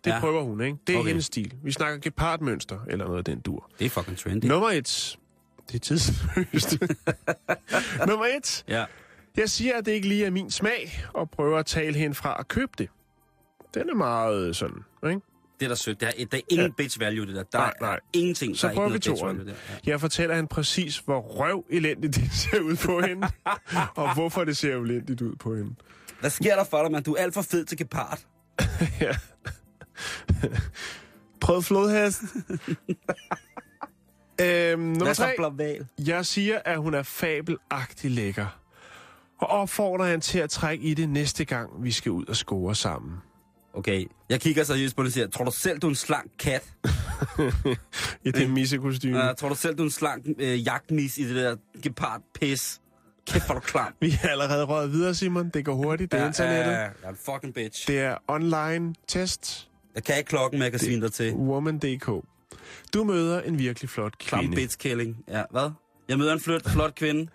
[0.06, 0.20] Det Ja.
[0.20, 0.78] prøver hun, ikke?
[0.88, 1.08] Det er Okay.
[1.08, 1.54] hendes stil.
[1.64, 3.70] Vi snakker gepardmønster eller noget af den dur.
[3.80, 4.46] Det er fucking trendy.
[4.46, 5.18] Nummer et.
[5.68, 6.78] Det er tidsløst.
[8.08, 8.64] Nummer et.
[8.68, 8.86] Ja.
[9.38, 12.36] Jeg siger, at det ikke lige er min smag, og prøver at tale hende fra
[12.40, 12.90] at købe det.
[13.74, 14.78] Den er meget sådan,
[15.08, 15.22] ikke?
[15.60, 16.02] Det er da sødt.
[16.02, 16.74] Der er, der er ingen ja.
[16.78, 17.44] bitch value, det der.
[17.44, 17.94] Der Nej, nej.
[17.94, 18.58] er ingenting.
[18.58, 19.38] Så der er prøver ikke vi noget bitch toeren.
[19.38, 19.58] value der.
[19.86, 19.92] Ja.
[19.92, 23.28] Jeg fortæller hende præcis, hvor røv elendigt det ser ud på hende,
[24.02, 25.76] og hvorfor det ser elendigt ud på hende.
[26.20, 27.04] Hvad sker der for dig, mand?
[27.04, 28.20] Du er alt for fed til gepard.
[29.02, 29.12] ja.
[31.42, 32.22] Prøv flodhest.
[34.42, 35.80] øhm, nummer tre.
[36.00, 38.60] Jeg siger, at hun er fabelagtig lækker.
[39.38, 42.76] Og opfordrer hende til at trække i det næste gang, vi skal ud og score
[42.76, 43.18] sammen.
[43.74, 46.32] Okay, jeg kigger seriøst på det og siger, tror du selv, du er en slank
[46.40, 46.74] kat?
[48.26, 49.18] I det missekostyme.
[49.18, 52.82] Uh, tror du selv, du er en slank øh, jagtmis i det der gepard pis?
[53.28, 53.94] Kæft, hvor du klam.
[54.00, 55.50] Vi er allerede røget videre, Simon.
[55.50, 56.12] Det går hurtigt.
[56.12, 56.72] Det er internettet.
[56.72, 57.88] Ja, er en fucking bitch.
[57.88, 59.70] Det er online test.
[59.96, 61.34] Jeg kan ikke klokken, men jeg kan svine dig til.
[61.34, 62.26] Woman.dk.
[62.94, 64.56] Du møder en virkelig flot Klam kvinde.
[64.56, 65.24] bitch killing.
[65.28, 65.72] Ja, hvad?
[66.08, 67.28] Jeg møder en flot, flot kvinde,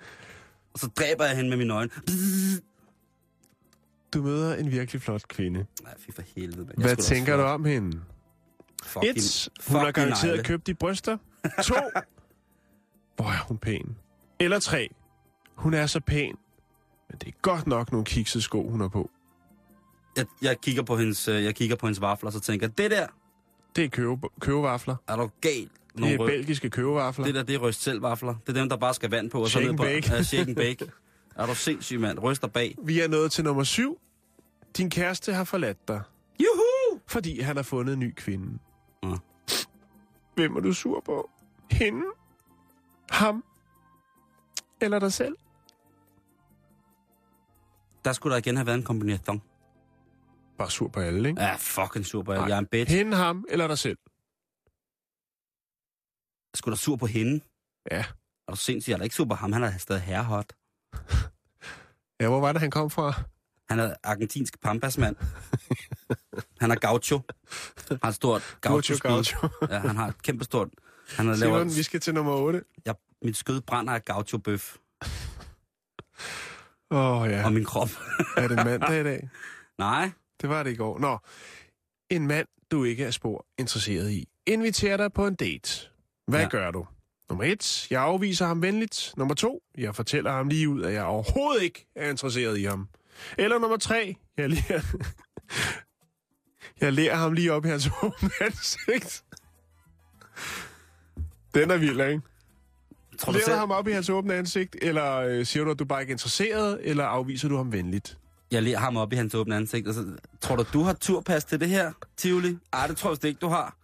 [0.72, 1.90] og så dræber jeg hende med mine øjne.
[2.06, 2.60] Bzzz.
[4.14, 5.66] Du møder en virkelig flot kvinde.
[5.82, 6.68] Nej, fy for helvede.
[6.76, 8.00] Jeg Hvad tænker du om hende?
[8.84, 10.44] Fuck Et, din- hun har garanteret negle.
[10.44, 11.16] købt de bryster.
[11.62, 11.74] To,
[13.16, 13.96] hvor er hun pæn.
[14.40, 14.88] Eller tre,
[15.54, 16.34] hun er så pæn,
[17.10, 19.10] men det er godt nok nogle kiksede sko, hun har på.
[20.18, 22.90] Jeg, jeg, kigger på hendes, øh, jeg kigger på hendes vafler, og så tænker det
[22.90, 23.06] der,
[23.76, 24.96] Det er køve, køvevafler.
[25.08, 25.72] er du galt?
[25.92, 27.24] Det Nogle er rød- belgiske køvevafler.
[27.26, 28.34] Det der, det er røst selv vafler.
[28.46, 29.40] Det er dem, der bare skal vand på.
[29.40, 30.14] Og Shake så ned and på, bake.
[30.16, 30.90] Ja, shake and bake.
[31.36, 32.18] Er du sindssyg, mand?
[32.18, 32.74] Ryster bag.
[32.82, 34.00] Vi er nået til nummer syv.
[34.76, 36.02] Din kæreste har forladt dig,
[36.40, 37.00] Juhu!
[37.06, 38.58] fordi han har fundet en ny kvinde.
[39.02, 39.14] Ja.
[40.34, 41.30] Hvem er du sur på?
[41.70, 42.02] Hende?
[43.10, 43.44] Ham?
[44.80, 45.36] Eller dig selv?
[48.04, 49.42] Der skulle der igen have været en kombination.
[50.58, 51.42] Bare sur på alle, ikke?
[51.42, 52.34] Ja, fucking super.
[52.34, 52.44] Nej.
[52.48, 52.92] Jeg er en bitch.
[52.92, 53.98] Hende, ham eller dig selv?
[56.54, 57.40] Skulle da sur på hende.
[57.90, 58.04] Ja.
[58.48, 58.90] Er du sindssyg?
[58.90, 59.52] Jeg er da ikke sur på ham.
[59.52, 60.52] Han er stadig herrehot.
[62.20, 63.12] Ja, hvor var det, han kom fra?
[63.70, 65.16] Han er argentinsk pampasmand.
[66.60, 67.20] han er gaucho.
[67.88, 69.48] Han har et stort gaucho, Gaucho.
[69.70, 70.68] Ja, han har et kæmpe stort...
[71.16, 71.60] Han har lavet...
[71.60, 72.62] Simon, vi skal til nummer 8.
[72.84, 74.76] Jeg, mit skød brænder af gaucho-bøf.
[76.90, 77.88] Åh oh, ja, Og min krop.
[78.36, 79.30] er det mandag i dag?
[79.78, 80.10] Nej.
[80.40, 80.98] Det var det i går.
[80.98, 81.18] Nå,
[82.10, 85.88] en mand, du ikke er spor interesseret i, inviterer dig på en date.
[86.26, 86.48] Hvad Ja.
[86.48, 86.86] gør du?
[87.28, 89.12] Nummer et, jeg afviser ham venligt.
[89.16, 92.88] Nummer to, jeg fortæller ham lige ud, at jeg overhovedet ikke er interesseret i ham.
[93.38, 94.80] Eller nummer tre, jeg lærer,
[96.80, 99.24] jeg lærer ham lige op i hans åbne ansigt.
[101.54, 102.20] Den er vild, ikke?
[103.18, 105.78] Tror du Lærer selv, ham op i hans åbne ansigt, eller øh, siger du, at
[105.78, 108.18] du bare ikke er interesseret, eller afviser du ham venligt?
[108.50, 110.06] Jeg lærer ham op i hans åbne ansigt, og så,
[110.40, 112.58] tror du, du har turpas til det her, Tivoli?
[112.72, 113.76] Ej, det tror jeg ikke, du har.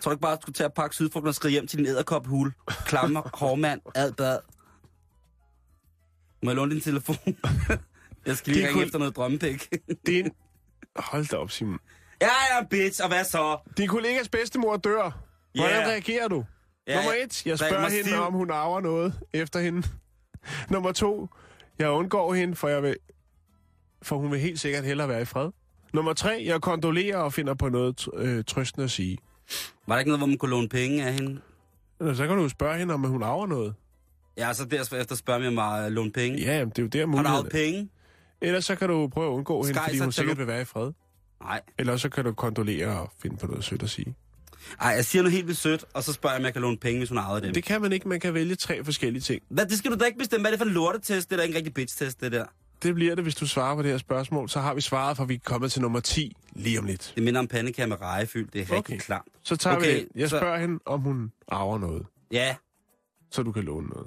[0.00, 1.78] Tror du ikke bare, at du skulle tage at pakke sydfrugten og skride hjem til
[1.78, 2.52] din æderkophul?
[2.86, 4.38] Klammer, hårmand, ad, bad.
[6.42, 7.16] Må jeg låne din telefon?
[8.26, 9.68] jeg skal lige Det ringe kunne- efter noget drømmepæk.
[10.06, 10.30] Det er en...
[10.96, 11.78] Hold da op, Simon.
[12.20, 13.58] er en bitch, og hvad så?
[13.76, 15.20] Din kollegas bedstemor dør.
[15.54, 15.86] Hvordan Ja.
[15.86, 16.44] reagerer du?
[16.86, 18.20] Ja, Nummer et, jeg spørger hende, stiv.
[18.20, 19.88] om hun arver noget efter hende.
[20.70, 21.28] Nummer to,
[21.78, 22.96] jeg undgår hende, for, jeg vil,
[24.02, 25.50] for hun vil helt sikkert hellere være i fred.
[25.94, 29.18] Nummer tre, jeg kondolerer og finder på noget øh, trøstende at sige.
[29.86, 31.40] Var der ikke noget, hvor man kunne låne penge af hende?
[32.00, 33.74] Eller Så kan du jo spørge hende, om hun arver noget.
[34.38, 36.38] Ja, så derefter spørger jeg mig at låne penge.
[36.38, 37.48] Ja, jamen, det er jo der Har du muligheden.
[37.50, 37.88] penge?
[38.40, 40.64] Ellers så kan du prøve at undgå hende, fordi hun sikkert du- vil være i
[40.64, 40.92] fred.
[41.42, 41.60] Nej.
[41.78, 44.14] Eller så kan du kondolere og finde på noget sødt at sige.
[44.80, 46.76] Ej, jeg siger noget helt vildt sødt, og så spørger jeg, om jeg kan låne
[46.76, 47.54] penge, hvis hun arvede dem.
[47.54, 48.08] Det kan man ikke.
[48.08, 49.42] Man kan vælge tre forskellige ting.
[49.48, 50.42] Hvad, det skal du da ikke bestemme.
[50.42, 51.28] Hvad er det for en lortetest?
[51.30, 52.44] Det er da ikke en rigtig bitch-test, det der.
[52.82, 54.48] Det bliver det, hvis du svarer på det her spørgsmål.
[54.48, 57.12] Så har vi svaret, for vi er kommet til nummer 10 lige om lidt.
[57.14, 58.48] Det minder om pandekager med rejefyld.
[58.52, 58.98] Det er rigtig Okay.
[58.98, 59.22] klart.
[59.42, 60.08] Så tager Okay, vi det.
[60.14, 62.56] Jeg så- spørger hende, om hun arver noget, Ja,
[63.30, 64.06] så du kan låne noget.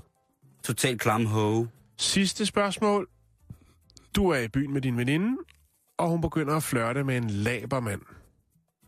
[0.64, 1.66] totalt klam ho.
[1.98, 3.08] Sidste spørgsmål.
[4.16, 5.38] Du er i byen med din veninde,
[5.98, 8.02] og hun begynder at flørte med en labermand.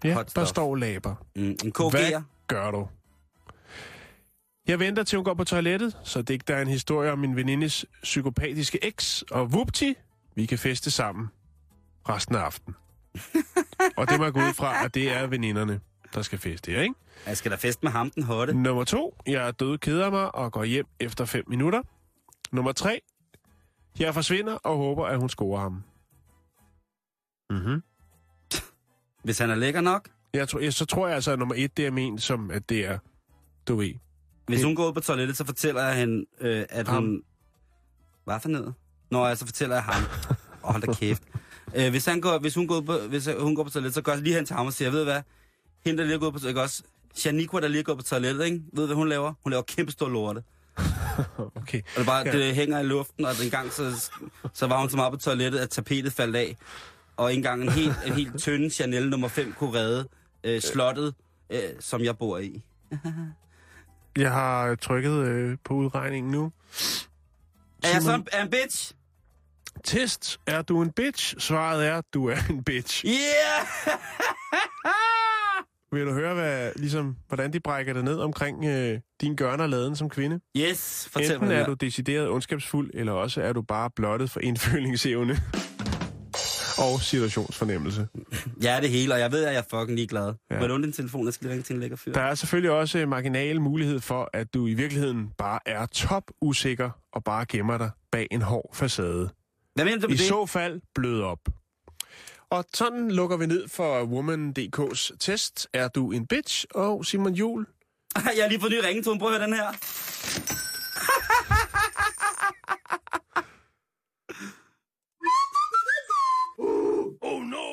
[0.03, 1.15] Ja, der står laber.
[1.35, 2.21] Mm, en Hvad KG'er.
[2.47, 2.87] gør du?
[4.67, 7.19] Jeg venter til hun går på toilettet, så det ikke der er en historie om
[7.19, 9.93] min venindes psykopatiske eks, og vupti,
[10.35, 11.27] vi kan feste sammen
[12.09, 12.75] resten af aftenen.
[13.97, 15.79] og det må jeg gå ud fra, at det er veninderne.
[16.13, 16.95] der skal feste her, ikke?
[17.27, 18.53] Jeg skal da fest med ham, den hotte.
[18.53, 21.81] Nummer to, jeg er død keder mig og går hjem efter 5 minutter.
[22.51, 23.01] Nummer tre,
[23.99, 25.83] jeg forsvinder og håber, at hun scorer ham.
[27.49, 27.83] Mm-hmm.
[29.23, 30.09] Hvis han er lækker nok.
[30.33, 32.69] Jeg tror, jeg, så tror jeg altså, at nummer et, det er ment som, at
[32.69, 32.97] det er,
[33.67, 33.93] du ved.
[34.47, 37.03] Hvis hun går ud på toilettet, så fortæller jeg hende, øh, at Ham.
[37.03, 37.21] hun...
[38.25, 38.73] Hvad for noget?
[39.11, 40.03] Nå, ja, så fortæller jeg ham.
[40.63, 41.23] Åh, hold da kæft.
[41.75, 44.11] Øh, hvis, han går, hvis, hun går på, hvis hun går på toilettet, så går
[44.11, 45.21] jeg lige hen til ham og siger, ved du hvad?
[45.85, 46.83] Hende, der lige er gået på toilettet, også
[47.15, 48.61] Shaniqua, der lige er gået på toilettet, ikke?
[48.73, 49.33] Ved du, hvad hun laver?
[49.43, 50.43] Hun laver kæmpe stor lorte.
[51.55, 51.81] Okay.
[51.81, 52.31] Og det, bare, Ja.
[52.31, 54.11] det hænger i luften, og en gang så,
[54.53, 56.57] så var hun så meget på toilettet, at tapetet faldt af.
[57.17, 60.07] Og engang en helt, en helt tynd Chanel nummer 5 kunne redde
[60.43, 61.15] øh, slottet,
[61.49, 62.61] øh, som jeg bor i.
[64.17, 66.51] Jeg har trykket øh, på udregningen nu.
[67.83, 68.93] Er jeg så en, er en bitch?
[69.83, 71.35] Test, er du en bitch?
[71.39, 73.05] Svaret er, du er en bitch.
[73.05, 73.67] Yeah!
[75.91, 79.69] Vil du høre, hvad, ligesom, hvordan de brækker det ned omkring øh, din gørn og
[79.69, 80.39] laden som kvinde?
[80.57, 84.39] yes, fortæl Enten mig er du decideret ondskabsfuld, eller også er du bare blottet for
[84.39, 85.39] indfølingsevne
[86.85, 88.07] og situationsfornemmelse.
[88.63, 90.33] Ja, det hele, og jeg ved, at jeg er fucking ligeglad.
[90.51, 90.59] Ja.
[90.59, 91.25] Vil du din telefon?
[91.25, 92.13] Jeg skal ringe til en lækker fyr.
[92.13, 96.23] Der er selvfølgelig også øh, marginal mulighed for, at du i virkeligheden bare er top
[96.41, 99.29] usikker og bare gemmer dig bag en hård facade.
[99.75, 100.19] Hvad mener du I det?
[100.19, 101.39] så fald blød op.
[102.49, 105.67] Og sådan lukker vi ned for Woman.dk's test.
[105.73, 106.65] Er du en bitch?
[106.75, 107.65] Og Simon Jul.
[108.15, 109.19] jeg har lige fået ny ringetone.
[109.19, 109.67] Prøv at høre den her.
[117.21, 117.67] Oh no!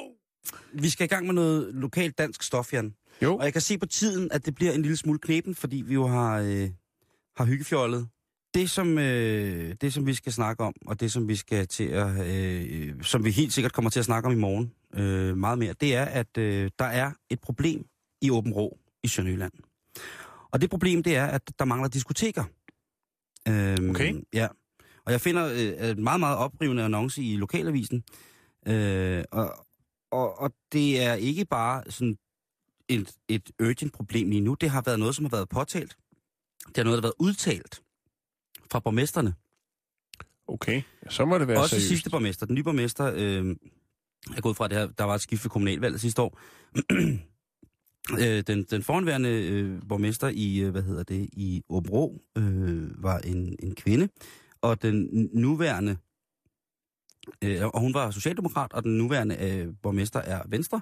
[0.74, 2.94] Vi skal i gang med noget lokalt dansk stof, Jan.
[3.22, 5.76] Jo, Og jeg kan se på tiden, at det bliver en lille smule knepen, fordi
[5.76, 6.70] vi jo har, øh,
[7.36, 8.08] har hyggefjollet.
[8.54, 11.84] Det som, øh, det, som vi skal snakke om, og det, som vi skal til
[11.84, 15.58] at, øh, som vi helt sikkert kommer til at snakke om i morgen, øh, meget
[15.58, 17.84] mere, det er, at øh, der er et problem
[18.22, 19.52] i Åben Rå i Sønderjylland.
[20.50, 22.44] Og det problem, det er, at der mangler diskoteker.
[23.48, 24.14] Øhm, Okay.
[24.32, 24.48] Ja.
[25.06, 28.04] Og jeg finder øh, en meget, meget oprivende annonce i lokalavisen.
[28.66, 29.66] Øh, og,
[30.10, 32.16] og, og det er ikke bare sådan
[32.88, 34.54] et, et urgent problem lige nu.
[34.54, 35.96] Det har været noget, som har været påtalt.
[36.68, 37.82] Det er noget, der har været udtalt
[38.70, 39.34] fra borgmesterne.
[40.48, 40.82] okay.
[41.08, 41.88] Så må det være Også seriøst.
[41.88, 42.46] sidste borgmester.
[42.46, 43.56] Den nye borgmester øh,
[44.36, 44.86] er gået fra det her.
[44.86, 46.38] Der var et skift ved kommunalvalget sidste år.
[48.22, 53.18] øh, den, den foranværende øh, borgmester i, øh, hvad hedder det, i Åbro øh, var
[53.18, 54.08] en, en kvinde.
[54.62, 55.96] Og den nuværende,
[57.44, 60.80] øh, og hun var socialdemokrat, og den nuværende øh, borgmester er venstre.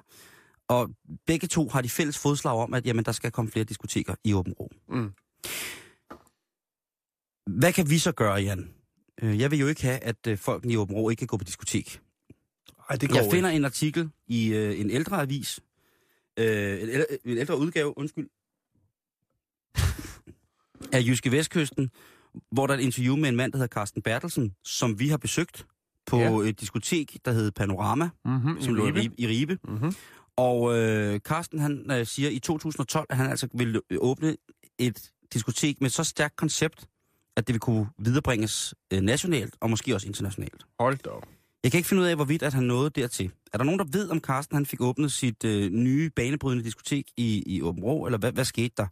[0.67, 0.89] Og
[1.25, 4.33] begge to har de fælles fodslag om, at jamen, der skal komme flere diskoteker i
[4.33, 4.71] Åbenrå.
[4.89, 5.11] Mm.
[7.47, 8.73] Hvad kan vi så gøre, Jan?
[9.21, 11.37] Øh, Jeg vil jo ikke have, at øh, folk i Åben Rå ikke kan gå
[11.37, 12.01] på diskotek.
[12.89, 13.35] Ej, det går Jeg ikke.
[13.35, 15.59] finder en artikel i øh, en ældre avis,
[16.39, 18.29] øh, en, ældre, en ældre udgave, undskyld,
[20.93, 21.91] af Jyske Vestkysten,
[22.51, 25.17] hvor der er et interview med en mand, der hedder Carsten Bertelsen, som vi har
[25.17, 25.67] besøgt
[26.09, 26.49] på Ja.
[26.49, 28.61] et diskotek, der hedder Panorama, Mm-hmm.
[28.61, 29.15] som lå i Ribe.
[29.17, 29.57] I Ribe.
[29.67, 29.93] Mm-hmm.
[30.37, 34.35] Og øh, Carsten han øh, siger i 2012, at han altså ville øh, åbne
[34.79, 36.85] et diskotek med så stærkt koncept,
[37.37, 40.65] at det vil kunne viderebringes øh, nationalt og måske også internationalt.
[40.79, 41.09] Hold da.
[41.63, 43.31] Jeg kan ikke finde ud af, hvorvidt at han nåede dertil.
[43.53, 47.05] Er der nogen, der ved, om Carsten han fik åbnet sit øh, nye banebrydende diskotek
[47.17, 48.83] i, i Åben Rå, eller hvad, hvad skete der?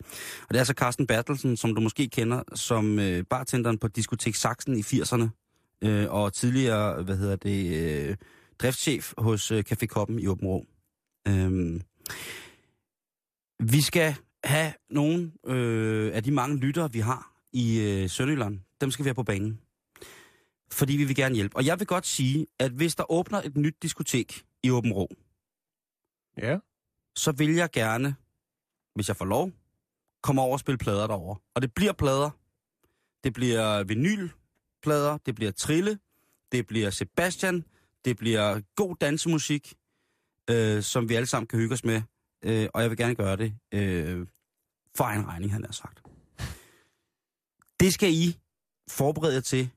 [0.42, 4.36] Og det er altså Carsten Bertelsen, som du måske kender som øh, bartenderen på Diskotek
[4.36, 5.28] Saxen i 80'erne,
[5.84, 7.78] øh, og tidligere, hvad hedder det,
[8.10, 8.18] øh,
[8.60, 10.66] driftschef hos øh, Café Koppen i Åben Rå.
[11.28, 11.82] Øhm,
[13.60, 18.60] vi skal have nogle øh, af de mange lyttere, vi har i øh, Sønderjylland.
[18.82, 19.62] Dem skal vi have på banen.
[20.72, 21.56] Fordi vi vil gerne hjælpe.
[21.56, 25.08] Og jeg vil godt sige, at hvis der åbner et nyt diskotek i Åben Rå,
[26.38, 26.58] Ja.
[27.16, 28.16] så vil jeg gerne,
[28.96, 29.52] hvis jeg får lov,
[30.24, 31.36] komme over og spille plader derover.
[31.56, 32.30] Og det bliver plader.
[33.24, 33.84] Det bliver
[34.84, 36.00] plader, det bliver trille,
[36.52, 37.64] det bliver Sebastian,
[38.06, 39.74] det bliver god dansemusik,
[40.50, 42.02] øh, som vi alle sammen kan hygge os med.
[42.44, 44.28] Øh, og jeg vil gerne gøre det øh,
[44.98, 46.02] for egen regning, han har sagt.
[47.80, 48.38] Det skal I
[48.90, 49.70] forberede jer til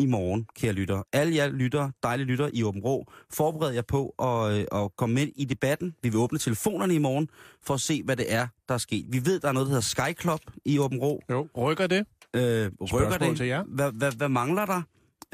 [0.00, 1.02] i morgen, kære lytter.
[1.12, 5.14] Alle jer lytter, dejlige lytter i Åben Rå, forbered jer på at, øh, at komme
[5.14, 5.94] med i debatten.
[6.02, 7.28] Vi vil åbne telefonerne i morgen
[7.62, 9.06] for at se, hvad det er, der er sket.
[9.08, 11.22] Vi ved, der er noget, der hedder Sky Club i Åben Rå.
[11.30, 12.06] Jo, rykker det?
[12.36, 13.36] Øh, rykker det?
[13.36, 13.64] til jer.
[13.64, 14.82] Hvad, hvad, hvad mangler der?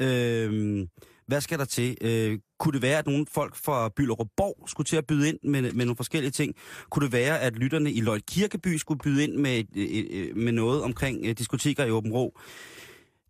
[0.01, 0.87] Øh,
[1.27, 1.97] hvad skal der til?
[2.01, 5.39] Øh, kunne det være, at nogle folk fra Byllerup Borg skulle til at byde ind
[5.43, 6.55] med, med nogle forskellige ting?
[6.89, 10.51] Kunne det være, at lytterne i Lloyd Kirkeby skulle byde ind med, øh, øh, med
[10.51, 12.39] noget omkring øh, diskoteker i Åben Rå?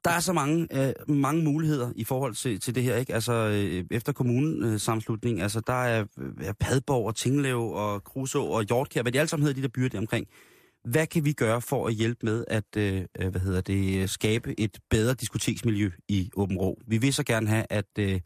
[0.06, 3.14] der er så mange, øh, mange muligheder i forhold til, til det her, ikke?
[3.14, 6.06] Altså, øh, efter kommunesamslutning, altså, der er,
[6.42, 9.72] er Padborg og Tinglev og Kruså og Hjortkær, hvad de alle sammen hedder, de der
[9.74, 10.28] byer der omkring.
[10.86, 14.60] Hvad kan vi gøre for at hjælpe med at øh, øh, hvad hedder det, skabe
[14.60, 16.82] et bedre diskoteksmiljø i Åben Rå?
[16.88, 18.20] Vi vil så gerne have, at, øh,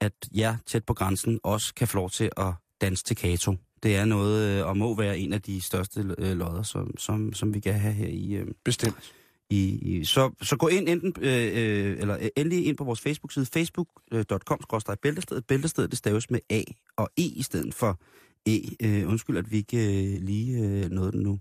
[0.00, 3.54] at jer tæt på grænsen også kan få lov til at danse til Kato.
[3.82, 7.32] Det er noget, øh, og må være en af de største øh, lodder, som, som,
[7.32, 8.32] som vi kan have her i...
[8.34, 9.12] Øh, Bestemt.
[9.50, 13.00] i, i så, så gå ind enten, øh, øh, eller øh, endelig ind på vores
[13.00, 14.60] Facebook-side, facebook.com
[15.02, 15.46] bæltestedet.
[15.46, 16.62] Bæltestedet, det staves med A
[16.96, 18.00] og E i stedet for
[18.46, 18.60] E.
[18.82, 21.38] Øh, undskyld, at vi ikke øh, lige øh, nåede den nu.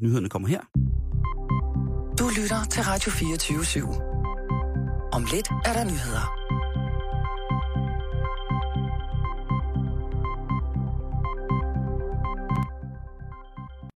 [0.00, 0.60] Nyhederne kommer her.
[2.18, 4.02] Du lytter til Radio 24 /7.
[5.12, 6.41] Om lidt er der nyheder.